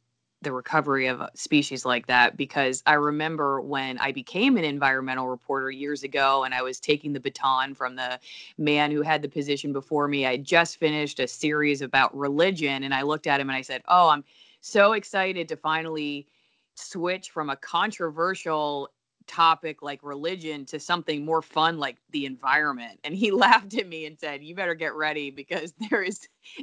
the 0.42 0.52
recovery 0.52 1.06
of 1.06 1.22
species 1.34 1.84
like 1.86 2.06
that 2.06 2.36
because 2.36 2.82
I 2.86 2.94
remember 2.94 3.60
when 3.60 3.98
I 3.98 4.12
became 4.12 4.58
an 4.58 4.64
environmental 4.64 5.28
reporter 5.28 5.70
years 5.70 6.02
ago 6.02 6.44
and 6.44 6.52
I 6.52 6.60
was 6.60 6.78
taking 6.78 7.14
the 7.14 7.20
baton 7.20 7.74
from 7.74 7.96
the 7.96 8.20
man 8.58 8.90
who 8.90 9.00
had 9.00 9.22
the 9.22 9.28
position 9.28 9.72
before 9.72 10.06
me. 10.06 10.26
I 10.26 10.36
just 10.36 10.76
finished 10.76 11.18
a 11.18 11.26
series 11.26 11.80
about 11.80 12.14
religion 12.16 12.82
and 12.82 12.94
I 12.94 13.02
looked 13.02 13.26
at 13.26 13.40
him 13.40 13.48
and 13.48 13.56
I 13.56 13.62
said, 13.62 13.82
Oh, 13.88 14.10
I'm 14.10 14.24
so 14.60 14.92
excited 14.92 15.48
to 15.48 15.56
finally 15.56 16.26
switch 16.74 17.30
from 17.30 17.50
a 17.50 17.56
controversial 17.56 18.88
topic 19.26 19.82
like 19.82 20.00
religion 20.02 20.64
to 20.66 20.78
something 20.78 21.24
more 21.24 21.42
fun 21.42 21.78
like 21.78 21.96
the 22.10 22.26
environment. 22.26 23.00
And 23.04 23.14
he 23.14 23.30
laughed 23.32 23.74
at 23.74 23.88
me 23.88 24.06
and 24.06 24.18
said 24.18 24.42
you 24.42 24.54
better 24.54 24.74
get 24.74 24.94
ready 24.94 25.30
because 25.30 25.72
there 25.90 26.02
is 26.02 26.20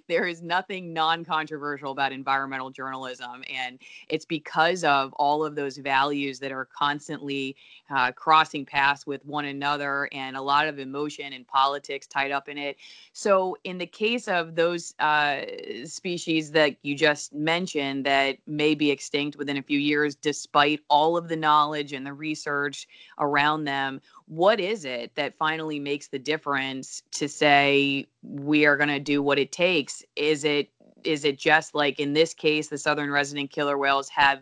there 0.08 0.26
is 0.26 0.42
nothing 0.42 0.94
non-controversial 0.94 1.92
about 1.92 2.12
environmental 2.12 2.70
journalism 2.70 3.44
and 3.54 3.80
it's 4.10 4.26
because 4.26 4.84
of 4.84 5.14
all 5.14 5.44
of 5.44 5.56
those 5.56 5.78
values 5.78 6.40
that 6.40 6.52
are 6.52 6.66
constantly 6.66 7.56
uh, 7.90 8.12
crossing 8.12 8.66
paths 8.66 9.06
with 9.06 9.26
one 9.26 9.46
another 9.46 10.08
and 10.12 10.36
a 10.36 10.42
lot 10.42 10.68
of 10.68 10.80
emotion 10.80 11.34
and 11.34 11.48
politics 11.48 12.08
tied 12.08 12.32
up 12.32 12.48
in 12.48 12.58
it. 12.58 12.78
So 13.14 13.58
in 13.64 13.78
the 13.78 13.86
case 13.86 14.28
of 14.28 14.56
those 14.56 14.94
uh, 15.00 15.42
species 15.86 16.52
that 16.52 16.76
you 16.84 16.96
just 16.96 17.34
mentioned 17.34 18.06
that 18.06 18.38
may 18.48 18.76
be 18.76 18.92
extinct 18.92 19.38
within 19.38 19.58
a 19.58 19.64
few 19.64 19.80
years 19.80 20.16
despite 20.16 20.82
all 20.90 21.18
of 21.18 21.28
the 21.28 21.36
knowledge 21.36 21.94
and 21.94 22.06
the 22.06 22.14
research 22.14 22.88
around 23.20 23.66
them 23.66 24.02
what 24.32 24.62
is 24.62 24.86
it 24.86 25.14
that 25.16 25.38
finally 25.38 25.78
makes 25.78 26.08
the 26.08 26.18
difference 26.18 27.04
to 27.12 27.28
say 27.28 28.08
we 28.24 28.66
are 28.66 28.78
going 28.78 28.88
to 28.88 28.98
do 28.98 29.22
what 29.22 29.38
it 29.38 29.52
takes 29.52 30.06
is 30.16 30.46
it 30.46 30.70
is 31.04 31.26
it 31.26 31.38
just 31.38 31.76
like 31.76 32.00
in 32.00 32.14
this 32.14 32.34
case 32.34 32.70
the 32.70 32.78
southern 32.78 33.12
resident 33.12 33.52
killer 33.52 33.78
whales 33.78 34.08
have 34.08 34.40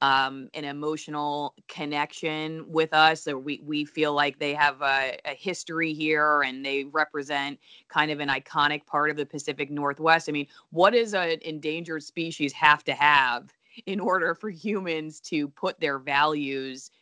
um, 0.00 0.48
an 0.54 0.64
emotional 0.64 1.54
connection 1.66 2.64
with 2.70 2.94
us 2.94 3.26
or 3.26 3.36
we, 3.36 3.60
we 3.64 3.84
feel 3.84 4.12
like 4.12 4.38
they 4.38 4.54
have 4.54 4.80
a, 4.80 5.18
a 5.24 5.34
history 5.34 5.92
here 5.92 6.42
and 6.42 6.64
they 6.64 6.84
represent 6.84 7.58
kind 7.88 8.12
of 8.12 8.20
an 8.20 8.28
iconic 8.28 8.86
part 8.86 9.10
of 9.10 9.16
the 9.16 9.26
pacific 9.26 9.72
northwest? 9.72 10.28
I 10.28 10.32
mean 10.32 10.46
what 10.70 10.92
does 10.92 11.14
an 11.14 11.38
endangered 11.42 12.04
species 12.04 12.52
have 12.52 12.84
to 12.84 12.92
have 12.92 13.52
in 13.86 13.98
order 13.98 14.36
for 14.36 14.50
humans 14.50 15.18
to 15.18 15.48
put 15.48 15.80
their 15.80 15.98
values 15.98 16.92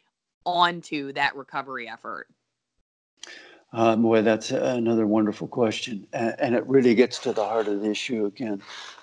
onto 0.44 1.12
that 1.12 1.36
recovery 1.36 1.88
effort? 1.88 2.28
Um, 3.72 4.02
boy, 4.02 4.22
that's 4.22 4.50
another 4.50 5.06
wonderful 5.06 5.46
question. 5.46 6.06
And, 6.12 6.54
it 6.54 6.66
really 6.66 6.94
gets 6.94 7.18
to 7.20 7.32
the 7.32 7.44
heart 7.44 7.68
of 7.68 7.82
the 7.82 7.90
issue 7.90 8.26
again. 8.26 8.62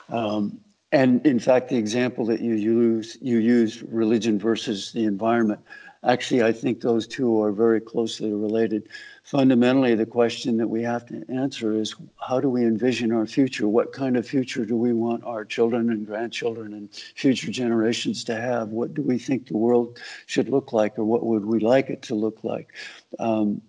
Um, 0.10 0.60
and 0.92 1.26
in 1.26 1.40
fact, 1.40 1.70
the 1.70 1.78
example 1.78 2.26
that 2.26 2.42
you 2.42 2.54
use, 2.54 3.18
you 3.22 3.38
used 3.38 3.82
religion 3.84 4.40
versus 4.40 4.92
the 4.92 5.06
environment. 5.06 5.62
Actually, 6.04 6.44
I 6.44 6.52
think 6.52 6.82
those 6.82 7.08
two 7.08 7.42
are 7.42 7.52
very 7.52 7.82
closely 7.82 8.32
related. 8.32 8.90
Fundamentally, 9.28 9.94
the 9.94 10.06
question 10.06 10.56
that 10.56 10.70
we 10.70 10.82
have 10.84 11.06
to 11.06 11.22
answer 11.28 11.74
is 11.74 11.94
how 12.26 12.40
do 12.40 12.50
we 12.50 12.64
envision 12.64 13.12
our 13.12 13.26
future? 13.26 13.68
What 13.68 13.92
kind 13.92 14.16
of 14.16 14.26
future 14.26 14.66
do 14.66 14.78
we 14.78 14.94
want 14.94 15.26
our 15.26 15.44
children 15.44 15.90
and 15.90 16.08
grandchildren 16.08 16.74
and 16.74 16.90
future 16.94 17.52
generations 17.52 18.24
to 18.24 18.40
have? 18.40 18.70
What 18.70 18.94
do 18.94 19.02
we 19.02 19.20
think 19.20 19.48
the 19.48 19.58
world 19.58 20.00
should 20.28 20.48
look 20.48 20.72
like, 20.72 20.98
or 20.98 21.04
what 21.04 21.26
would 21.26 21.44
we 21.44 21.60
like 21.60 21.90
it 21.90 22.02
to 22.04 22.16
look 22.16 22.42
like? 22.46 22.74
Um, 23.20 23.62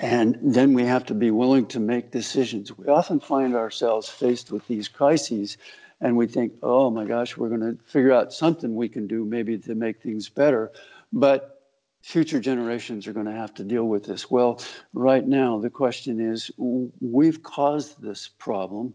and 0.00 0.38
then 0.42 0.74
we 0.74 0.84
have 0.84 1.06
to 1.06 1.14
be 1.14 1.30
willing 1.30 1.64
to 1.68 1.80
make 1.80 2.10
decisions. 2.10 2.76
We 2.76 2.88
often 2.88 3.20
find 3.20 3.56
ourselves 3.56 4.06
faced 4.06 4.52
with 4.52 4.68
these 4.68 4.86
crises 4.86 5.56
and 6.02 6.14
we 6.14 6.26
think, 6.26 6.52
oh 6.62 6.90
my 6.90 7.06
gosh, 7.06 7.38
we're 7.38 7.48
going 7.48 7.62
to 7.62 7.82
figure 7.84 8.12
out 8.12 8.34
something 8.34 8.74
we 8.74 8.90
can 8.90 9.06
do 9.06 9.24
maybe 9.24 9.56
to 9.60 9.74
make 9.74 10.02
things 10.02 10.28
better. 10.28 10.70
But 11.10 11.59
future 12.02 12.40
generations 12.40 13.06
are 13.06 13.12
going 13.12 13.26
to 13.26 13.32
have 13.32 13.54
to 13.54 13.64
deal 13.64 13.84
with 13.84 14.04
this. 14.04 14.30
Well, 14.30 14.62
right 14.92 15.26
now, 15.26 15.58
the 15.58 15.70
question 15.70 16.20
is 16.20 16.50
we've 16.56 17.42
caused 17.42 18.00
this 18.02 18.28
problem. 18.38 18.94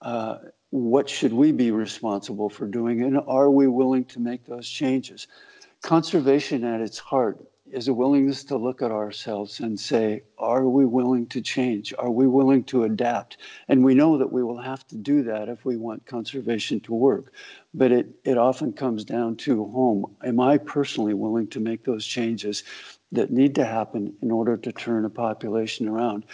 Uh, 0.00 0.38
what 0.70 1.08
should 1.08 1.32
we 1.32 1.52
be 1.52 1.70
responsible 1.70 2.48
for 2.48 2.66
doing? 2.66 3.02
And 3.02 3.20
are 3.26 3.50
we 3.50 3.66
willing 3.66 4.04
to 4.06 4.20
make 4.20 4.44
those 4.44 4.68
changes? 4.68 5.26
Conservation 5.82 6.64
at 6.64 6.80
its 6.80 6.98
heart 6.98 7.44
is 7.70 7.88
a 7.88 7.94
willingness 7.94 8.44
to 8.44 8.56
look 8.56 8.82
at 8.82 8.90
ourselves 8.90 9.60
and 9.60 9.78
say, 9.78 10.22
are 10.38 10.66
we 10.68 10.84
willing 10.84 11.26
to 11.26 11.40
change? 11.40 11.92
Are 11.98 12.10
we 12.10 12.26
willing 12.26 12.64
to 12.64 12.84
adapt? 12.84 13.38
And 13.68 13.84
we 13.84 13.94
know 13.94 14.18
that 14.18 14.32
we 14.32 14.42
will 14.42 14.60
have 14.60 14.86
to 14.88 14.96
do 14.96 15.22
that 15.24 15.48
if 15.48 15.64
we 15.64 15.76
want 15.76 16.06
conservation 16.06 16.80
to 16.80 16.94
work. 16.94 17.32
But 17.74 17.92
it, 17.92 18.08
it 18.24 18.38
often 18.38 18.72
comes 18.72 19.04
down 19.04 19.36
to 19.36 19.64
home. 19.66 20.16
Am 20.24 20.40
I 20.40 20.58
personally 20.58 21.14
willing 21.14 21.48
to 21.48 21.60
make 21.60 21.84
those 21.84 22.06
changes 22.06 22.64
that 23.12 23.30
need 23.30 23.54
to 23.56 23.64
happen 23.64 24.14
in 24.22 24.30
order 24.30 24.56
to 24.56 24.72
turn 24.72 25.04
a 25.04 25.10
population 25.10 25.88
around? 25.88 26.24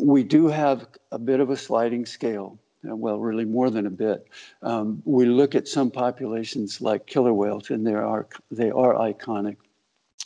We 0.00 0.24
do 0.24 0.48
have 0.48 0.86
a 1.12 1.18
bit 1.18 1.40
of 1.40 1.50
a 1.50 1.56
sliding 1.56 2.06
scale 2.06 2.58
well, 2.86 3.18
really 3.18 3.44
more 3.44 3.70
than 3.70 3.86
a 3.86 3.90
bit. 3.90 4.26
Um, 4.62 5.02
we 5.04 5.24
look 5.24 5.54
at 5.54 5.66
some 5.66 5.90
populations 5.90 6.80
like 6.80 7.06
killer 7.06 7.32
whales, 7.32 7.70
and 7.70 7.86
they 7.86 7.94
are 7.94 8.28
they 8.50 8.70
are 8.70 8.94
iconic. 8.94 9.56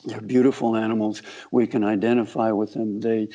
They're 0.05 0.21
beautiful 0.21 0.77
animals. 0.77 1.23
We 1.51 1.67
can 1.67 1.85
identify 1.85 2.53
with 2.53 2.75
them. 2.75 3.01
They 3.01 3.29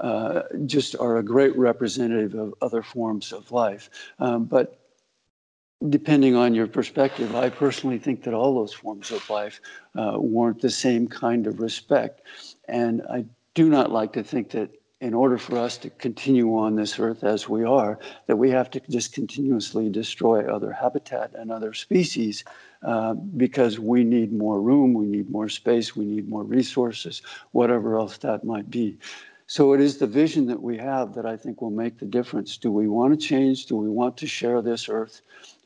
uh, 0.00 0.42
just 0.66 0.96
are 0.96 1.16
a 1.18 1.22
great 1.22 1.56
representative 1.56 2.34
of 2.34 2.54
other 2.60 2.82
forms 2.82 3.32
of 3.32 3.50
life. 3.50 3.90
Um, 4.18 4.44
but 4.44 4.78
depending 5.88 6.36
on 6.36 6.54
your 6.54 6.66
perspective, 6.66 7.34
I 7.34 7.48
personally 7.48 7.98
think 7.98 8.22
that 8.24 8.34
all 8.34 8.54
those 8.54 8.72
forms 8.72 9.10
of 9.10 9.28
life 9.30 9.60
uh, 9.96 10.14
warrant 10.16 10.60
the 10.60 10.70
same 10.70 11.08
kind 11.08 11.46
of 11.46 11.60
respect. 11.60 12.22
And 12.68 13.02
I 13.10 13.24
do 13.54 13.68
not 13.68 13.90
like 13.90 14.12
to 14.14 14.22
think 14.22 14.50
that 14.50 14.70
in 15.02 15.14
order 15.14 15.36
for 15.36 15.58
us 15.58 15.76
to 15.78 15.90
continue 15.90 16.56
on 16.56 16.76
this 16.76 16.96
earth 17.00 17.24
as 17.24 17.48
we 17.48 17.64
are, 17.64 17.98
that 18.28 18.36
we 18.36 18.48
have 18.48 18.70
to 18.70 18.80
just 18.88 19.12
continuously 19.12 19.90
destroy 19.90 20.46
other 20.46 20.72
habitat 20.72 21.32
and 21.34 21.50
other 21.50 21.74
species 21.74 22.44
uh, 22.84 23.12
because 23.12 23.80
we 23.80 24.04
need 24.04 24.32
more 24.32 24.60
room, 24.60 24.94
we 24.94 25.06
need 25.06 25.28
more 25.28 25.48
space, 25.48 25.96
we 25.96 26.04
need 26.04 26.28
more 26.28 26.44
resources, 26.44 27.20
whatever 27.50 27.98
else 27.98 28.16
that 28.18 28.44
might 28.44 28.70
be. 28.70 28.96
So 29.48 29.72
it 29.72 29.80
is 29.80 29.98
the 29.98 30.06
vision 30.06 30.46
that 30.46 30.62
we 30.62 30.78
have 30.78 31.14
that 31.14 31.26
I 31.26 31.36
think 31.36 31.60
will 31.60 31.70
make 31.70 31.98
the 31.98 32.06
difference. 32.06 32.56
Do 32.56 32.70
we 32.70 32.86
want 32.86 33.12
to 33.12 33.26
change? 33.26 33.66
Do 33.66 33.76
we 33.76 33.90
want 33.90 34.16
to 34.18 34.26
share 34.28 34.62
this 34.62 34.88
earth 34.88 35.20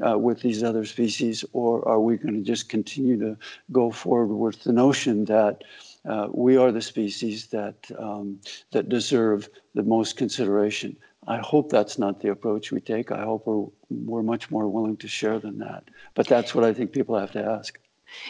uh, 0.04 0.18
with 0.18 0.40
these 0.40 0.62
other 0.62 0.86
species? 0.86 1.44
Or 1.52 1.86
are 1.86 2.00
we 2.00 2.16
going 2.16 2.34
to 2.34 2.40
just 2.40 2.70
continue 2.70 3.18
to 3.20 3.36
go 3.70 3.90
forward 3.90 4.34
with 4.34 4.64
the 4.64 4.72
notion 4.72 5.26
that 5.26 5.62
uh, 6.08 6.28
we 6.32 6.56
are 6.56 6.72
the 6.72 6.82
species 6.82 7.46
that, 7.48 7.90
um, 7.98 8.40
that 8.72 8.88
deserve 8.88 9.48
the 9.74 9.82
most 9.82 10.16
consideration? 10.16 10.96
I 11.26 11.38
hope 11.38 11.70
that's 11.70 11.98
not 11.98 12.20
the 12.20 12.30
approach 12.30 12.70
we 12.70 12.80
take. 12.80 13.10
I 13.10 13.24
hope 13.24 13.46
we're, 13.46 13.66
we're 13.90 14.22
much 14.22 14.50
more 14.50 14.68
willing 14.68 14.96
to 14.98 15.08
share 15.08 15.38
than 15.38 15.58
that. 15.58 15.84
But 16.14 16.28
that's 16.28 16.54
what 16.54 16.64
I 16.64 16.72
think 16.72 16.92
people 16.92 17.18
have 17.18 17.32
to 17.32 17.44
ask. 17.44 17.78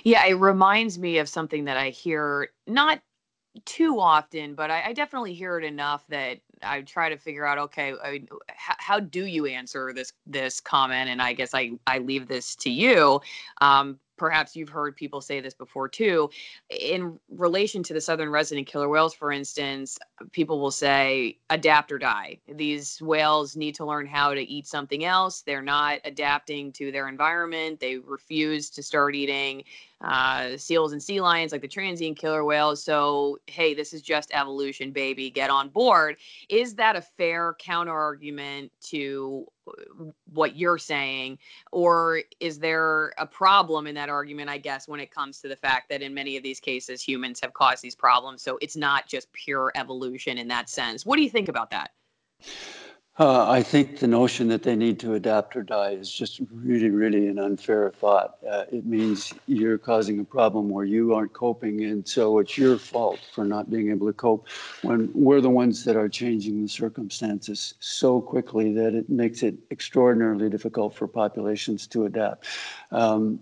Yeah, 0.05 0.25
it 0.25 0.35
reminds 0.35 0.99
me 0.99 1.19
of 1.19 1.29
something 1.29 1.65
that 1.67 1.77
I 1.77 1.91
hear 1.91 2.49
not 2.67 3.01
too 3.65 4.01
often, 4.01 4.55
but 4.55 4.71
I, 4.71 4.87
I 4.87 4.93
definitely 4.93 5.35
hear 5.35 5.59
it 5.59 5.65
enough 5.65 6.07
that 6.09 6.39
I 6.63 6.83
try 6.83 7.09
to 7.09 7.17
figure 7.17 7.47
out. 7.47 7.59
Okay, 7.59 7.95
how, 8.49 8.75
how, 8.79 9.01
do 9.01 9.27
you 9.27 9.47
answer 9.47 9.93
this 9.95 10.13
this 10.27 10.61
comment? 10.61 11.09
And 11.09 11.23
I 11.23 11.33
guess 11.33 11.55
I 11.55 11.73
I 11.87 11.99
leave 11.99 12.29
this 12.29 12.57
to 12.57 12.71
you. 12.71 13.21
Um, 13.61 13.99
perhaps 14.17 14.57
you've 14.57 14.69
heard 14.69 14.97
people 14.97 15.21
say 15.21 15.41
this 15.41 15.55
before 15.55 15.89
too. 15.89 16.31
In 16.71 17.19
relation 17.31 17.83
to 17.85 17.95
the 17.95 18.01
southern 18.01 18.31
resident 18.31 18.67
killer 18.67 18.89
whales, 18.89 19.15
for 19.15 19.33
instance, 19.33 19.99
people 20.33 20.61
will 20.61 20.71
say 20.71 21.39
adapt 21.51 21.93
or 21.93 21.99
die. 21.99 22.39
These 22.49 23.01
whales 23.03 23.57
need 23.57 23.75
to 23.77 23.85
learn 23.85 24.07
how 24.07 24.35
to 24.35 24.43
eat 24.43 24.67
something 24.67 25.05
else. 25.05 25.43
They're 25.43 25.63
not 25.63 26.01
adapting 26.05 26.73
to 26.73 26.91
their 26.91 27.09
environment. 27.09 27.81
They 27.81 27.99
refuse 27.99 28.71
to 28.71 28.83
start 28.83 29.15
eating 29.15 29.65
uh, 30.01 30.57
seals 30.57 30.93
and 30.93 31.03
sea 31.03 31.21
lions 31.21 31.53
like 31.53 31.63
the 31.63 31.69
transient 31.69 32.19
killer 32.19 32.45
whales. 32.45 32.83
So, 32.83 33.39
hey, 33.47 33.75
this 33.75 33.93
is 33.93 34.03
just 34.03 34.31
evolution, 34.33 34.91
baby. 34.91 35.31
Get 35.31 35.51
on 35.51 35.69
board. 35.71 36.17
Is 36.49 36.75
that 36.75 36.97
a 36.97 37.01
fair 37.01 37.57
counter 37.59 37.93
argument 37.93 38.73
to 38.83 39.47
what 40.33 40.57
you're 40.57 40.79
saying 40.79 41.39
or 41.73 42.23
is 42.41 42.59
there 42.59 43.13
a 43.19 43.27
problem 43.27 43.87
in 43.87 43.95
that 43.95 44.09
argument 44.09 44.49
i 44.49 44.59
guess 44.59 44.87
when 44.87 45.01
it 45.01 45.11
comes 45.11 45.41
to 45.41 45.49
the 45.49 45.57
fact 45.57 45.89
that 45.89 46.03
in 46.03 46.15
many 46.15 46.37
of 46.37 46.43
these 46.43 46.61
cases 46.61 47.03
humans 47.03 47.41
have 47.41 47.53
caused 47.53 47.83
these 47.83 47.95
problems 47.95 48.43
so 48.43 48.59
it's 48.61 48.77
not 48.77 49.07
just 49.07 49.33
pure 49.33 49.73
evolution 49.75 50.39
in 50.39 50.49
that 50.49 50.69
sense? 50.69 51.07
What 51.07 51.17
do 51.17 51.23
you 51.23 51.31
think 51.31 51.49
about 51.49 51.71
that 51.71 51.91
uh, 53.19 53.49
I 53.51 53.63
think 53.63 53.99
the 53.99 54.07
notion 54.07 54.49
that 54.49 54.63
they 54.63 54.77
need 54.77 55.01
to 55.01 55.15
adapt 55.15 55.57
or 55.57 55.63
die 55.63 55.93
is 55.93 56.13
just 56.13 56.41
really, 56.53 56.91
really 56.91 57.29
an 57.29 57.39
unfair 57.39 57.91
thought. 57.91 58.37
Uh, 58.49 58.65
it 58.71 58.85
means 58.85 59.33
you're 59.47 59.79
causing 59.79 60.21
a 60.21 60.25
problem 60.25 60.69
where 60.69 60.85
you 60.85 61.15
aren't 61.15 61.33
coping, 61.33 61.83
and 61.85 62.07
so 62.07 62.39
it's 62.39 62.59
your 62.59 62.77
fault 62.77 63.19
for 63.33 63.47
not 63.47 63.71
being 63.71 63.91
able 63.91 64.07
to 64.07 64.13
cope 64.13 64.47
when 64.83 65.11
we're 65.15 65.41
the 65.41 65.49
ones 65.49 65.85
that 65.85 65.97
are 65.97 66.11
changing 66.11 66.61
the 66.61 66.69
circumstances 66.69 67.73
so 67.81 68.21
quickly 68.21 68.75
that 68.75 68.95
it 68.95 69.09
makes 69.09 69.43
it 69.43 69.55
extraordinarily 69.71 70.51
difficult 70.51 70.95
for 70.95 71.09
populations 71.09 71.87
to 71.87 72.05
adapt. 72.05 72.45
Um, 72.91 73.41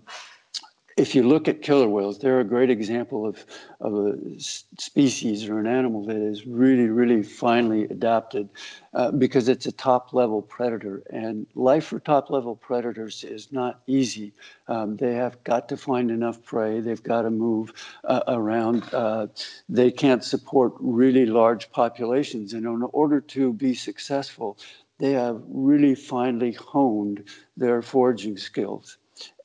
if 0.97 1.13
you 1.13 1.23
look 1.23 1.49
at 1.49 1.61
killer 1.61 1.89
whales, 1.89 2.19
they're 2.19 2.39
a 2.39 2.45
great 2.45 2.69
example 2.69 3.27
of, 3.27 3.45
of 3.81 3.93
a 3.93 4.15
species 4.39 5.49
or 5.49 5.59
an 5.59 5.67
animal 5.67 6.05
that 6.05 6.15
is 6.15 6.47
really, 6.47 6.87
really 6.87 7.21
finely 7.21 7.83
adapted 7.83 8.47
uh, 8.93 9.11
because 9.11 9.49
it's 9.49 9.65
a 9.65 9.73
top 9.73 10.13
level 10.13 10.41
predator. 10.41 11.03
And 11.09 11.47
life 11.53 11.87
for 11.87 11.99
top 11.99 12.29
level 12.29 12.55
predators 12.55 13.25
is 13.25 13.51
not 13.51 13.81
easy. 13.87 14.31
Um, 14.69 14.95
they 14.95 15.15
have 15.15 15.43
got 15.43 15.67
to 15.69 15.75
find 15.75 16.09
enough 16.09 16.41
prey, 16.41 16.79
they've 16.79 17.03
got 17.03 17.23
to 17.23 17.29
move 17.29 17.73
uh, 18.05 18.23
around. 18.29 18.85
Uh, 18.93 19.27
they 19.67 19.91
can't 19.91 20.23
support 20.23 20.73
really 20.79 21.25
large 21.25 21.69
populations. 21.71 22.53
And 22.53 22.65
in 22.65 22.83
order 22.93 23.19
to 23.19 23.51
be 23.51 23.73
successful, 23.73 24.57
they 24.99 25.11
have 25.11 25.41
really 25.49 25.93
finely 25.93 26.53
honed 26.53 27.25
their 27.57 27.81
foraging 27.81 28.37
skills. 28.37 28.97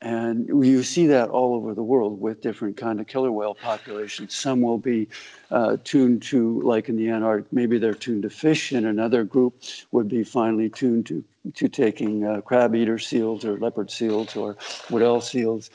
And 0.02 0.48
you 0.48 0.82
see 0.82 1.06
that 1.08 1.28
all 1.28 1.54
over 1.54 1.74
the 1.74 1.82
world 1.82 2.20
with 2.20 2.40
different 2.40 2.76
kind 2.78 3.00
of 3.00 3.06
killer 3.06 3.30
whale 3.30 3.54
populations. 3.54 4.34
Some 4.34 4.62
will 4.62 4.78
be 4.78 5.08
uh, 5.50 5.76
tuned 5.84 6.22
to, 6.22 6.62
like 6.62 6.88
in 6.88 6.96
the 6.96 7.10
Antarctic, 7.10 7.52
maybe 7.52 7.78
they're 7.78 7.92
tuned 7.92 8.22
to 8.22 8.30
fish, 8.30 8.72
and 8.72 8.86
another 8.86 9.24
group 9.24 9.62
would 9.92 10.08
be 10.08 10.24
finely 10.24 10.70
tuned 10.70 11.04
to, 11.06 11.22
to 11.54 11.68
taking 11.68 12.24
uh, 12.24 12.40
crab 12.40 12.74
eater 12.74 12.98
seals 12.98 13.44
or 13.44 13.58
leopard 13.58 13.90
seals 13.90 14.36
or 14.36 14.56
Weddell 14.88 15.20
seals. 15.20 15.68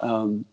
Um, 0.00 0.44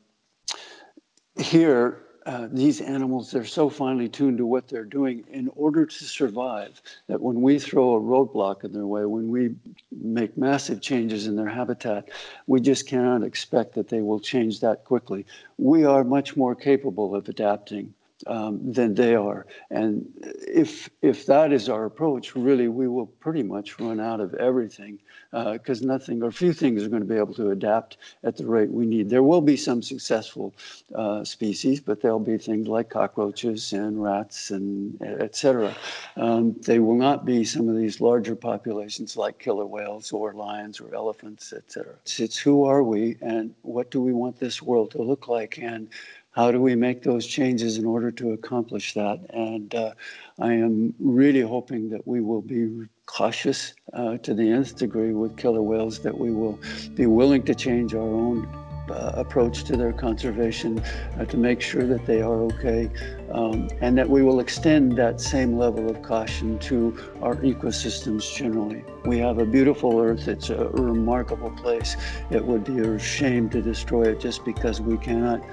here, 1.38 2.02
uh, 2.30 2.48
these 2.52 2.80
animals, 2.80 3.32
they're 3.32 3.44
so 3.44 3.70
finely 3.70 4.08
tuned 4.08 4.38
to 4.38 4.46
what 4.46 4.68
they're 4.68 4.84
doing 4.84 5.24
in 5.32 5.50
order 5.56 5.84
to 5.84 6.04
survive 6.04 6.80
that 7.08 7.20
when 7.20 7.42
we 7.42 7.58
throw 7.58 7.96
a 7.96 8.00
roadblock 8.00 8.64
in 8.64 8.72
their 8.72 8.86
way, 8.86 9.04
when 9.06 9.30
we 9.30 9.56
make 9.92 10.38
massive 10.38 10.80
changes 10.80 11.26
in 11.26 11.36
their 11.36 11.50
habitat, 11.50 12.08
we 12.46 12.62
just 12.62 12.88
cannot 12.88 13.24
expect 13.24 13.74
that 13.74 13.88
they 13.88 14.02
will 14.02 14.20
change 14.20 14.60
that 14.60 14.86
quickly. 14.86 15.26
We 15.58 15.86
are 15.86 16.04
much 16.04 16.38
more 16.38 16.54
capable 16.54 17.16
of 17.16 17.28
adapting 17.28 17.96
um, 18.28 18.72
than 18.72 18.94
they 18.94 19.16
are. 19.16 19.46
And 19.70 20.06
if 20.48 20.90
if 21.02 21.26
that 21.26 21.52
is 21.52 21.70
our 21.70 21.86
approach, 21.86 22.36
really, 22.36 22.68
we 22.68 22.88
will 22.88 23.08
pretty 23.08 23.44
much 23.44 23.80
run 23.80 24.00
out 24.00 24.20
of 24.20 24.34
everything 24.36 25.00
because 25.32 25.84
uh, 25.84 25.86
nothing 25.86 26.24
or 26.24 26.32
few 26.32 26.54
things 26.54 26.84
are 26.84 26.90
going 26.90 27.02
to 27.02 27.08
be 27.08 27.16
able 27.16 27.34
to 27.36 27.52
adapt 27.52 27.98
at 28.24 28.36
the 28.36 28.46
rate 28.46 28.72
we 28.72 28.86
need. 28.86 29.10
There 29.10 29.24
will 29.24 29.42
be 29.42 29.58
some 29.58 29.82
successful 29.82 30.56
uh, 30.96 31.24
species, 31.24 31.80
but 31.80 32.02
there'll 32.02 32.20
be 32.20 32.38
things 32.38 32.68
like 32.68 32.90
cockroaches 32.90 33.74
and 33.74 34.02
rats 34.02 34.52
and 34.52 35.00
et 35.02 35.36
cetera. 35.36 35.76
Um, 36.18 36.56
they 36.62 36.80
will 36.80 36.98
not 36.98 37.26
be 37.26 37.44
some 37.44 37.70
of 37.70 37.78
these 37.78 38.02
larger 38.02 38.36
populations 38.36 39.16
like 39.16 39.38
killer 39.38 39.66
whales 39.66 40.12
or 40.12 40.34
lions 40.34 40.80
or 40.80 40.96
elephants, 40.96 41.54
et 41.56 41.72
cetera. 41.72 41.94
It's, 42.02 42.20
it's 42.20 42.38
who 42.38 42.66
are 42.66 42.84
we 42.84 43.18
and 43.22 43.54
what 43.62 43.92
do 43.92 44.02
we 44.02 44.14
want 44.14 44.40
this 44.40 44.62
world 44.62 44.92
to 44.92 45.02
look 45.02 45.28
like 45.28 45.60
and 45.60 45.90
how 46.32 46.52
do 46.52 46.62
we 46.62 46.76
make 46.76 47.04
those 47.04 47.26
changes 47.26 47.78
in 47.78 47.86
order 47.86 48.12
to 48.12 48.32
accomplish 48.32 48.94
that? 48.94 49.20
And 49.32 49.74
uh, 49.74 49.94
I 50.40 50.54
am 50.54 50.94
really 51.00 51.42
hoping 51.42 51.90
that 51.90 52.08
we 52.08 52.22
will 52.22 52.42
be 52.42 52.86
cautious 53.06 53.74
uh, 53.94 54.18
to 54.18 54.34
the 54.34 54.52
nth 54.52 54.78
degree 54.78 55.14
with 55.14 55.38
killer 55.38 55.64
whales, 55.64 56.00
that 56.00 56.18
we 56.18 56.32
will 56.32 56.60
be 56.94 57.08
willing 57.08 57.44
to 57.44 57.56
change 57.56 57.96
our 57.96 58.02
own 58.02 58.48
uh, 58.92 59.12
approach 59.16 59.64
to 59.64 59.78
their 59.78 59.94
conservation 59.94 60.80
uh, 61.20 61.26
to 61.26 61.38
make 61.38 61.62
sure 61.62 61.86
that 61.86 62.06
they 62.06 62.22
are 62.22 62.42
okay, 62.44 62.90
um, 63.32 63.68
and 63.82 63.98
that 63.98 64.10
we 64.10 64.24
will 64.24 64.40
extend 64.40 64.98
that 64.98 65.20
same 65.20 65.58
level 65.58 65.90
of 65.90 66.02
caution 66.02 66.58
to 66.60 66.98
our 67.22 67.36
ecosystems 67.38 68.34
generally. 68.36 68.84
We 69.06 69.18
have 69.20 69.38
a 69.38 69.46
beautiful 69.46 70.00
earth, 70.00 70.28
it's 70.28 70.50
a 70.50 70.70
remarkable 70.70 71.52
place. 71.52 71.96
It 72.32 72.44
would 72.44 72.64
be 72.64 72.80
a 72.80 73.00
shame 73.00 73.50
to 73.50 73.62
destroy 73.62 74.04
it 74.04 74.20
just 74.20 74.44
because 74.46 74.82
we 74.82 74.98
cannot 74.98 75.44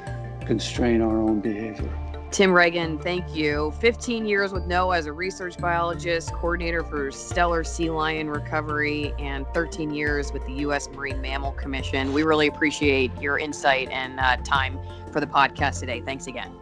constrain 0.47 1.01
our 1.01 1.19
own 1.19 1.41
behavior. 1.41 1.93
Tim 2.31 2.51
Ragen, 2.51 3.01
thank 3.03 3.35
you. 3.35 3.73
15 3.81 4.27
years 4.27 4.53
with 4.53 4.65
NOAA 4.65 4.99
as 4.99 5.07
a 5.07 5.13
research 5.13 5.57
biologist, 5.59 6.33
coordinator 6.33 6.83
for 6.83 7.11
Steller 7.11 7.67
Sea 7.67 7.91
Lion 7.91 8.29
Recovery, 8.29 9.15
and 9.19 9.47
13 9.55 9.95
years 9.95 10.33
with 10.33 10.45
the 10.45 10.53
U.S. 10.55 10.89
Marine 10.89 11.21
Mammal 11.21 11.53
Commission. 11.53 12.13
We 12.13 12.25
really 12.25 12.49
appreciate 12.49 13.11
your 13.21 13.39
insight 13.39 13.89
and 13.91 14.19
uh, 14.19 14.37
time 14.39 14.79
for 15.13 15.21
the 15.21 15.27
podcast 15.27 15.81
today. 15.81 16.03
Thanks 16.05 16.27
again. 16.27 16.53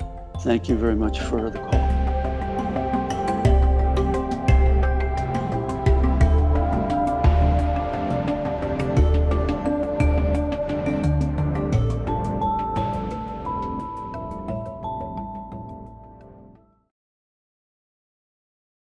Thank 0.40 0.68
you 0.68 0.77
very 0.77 0.97
much 0.97 1.20
for 1.20 1.51
the 1.51 1.59
call. 1.59 1.93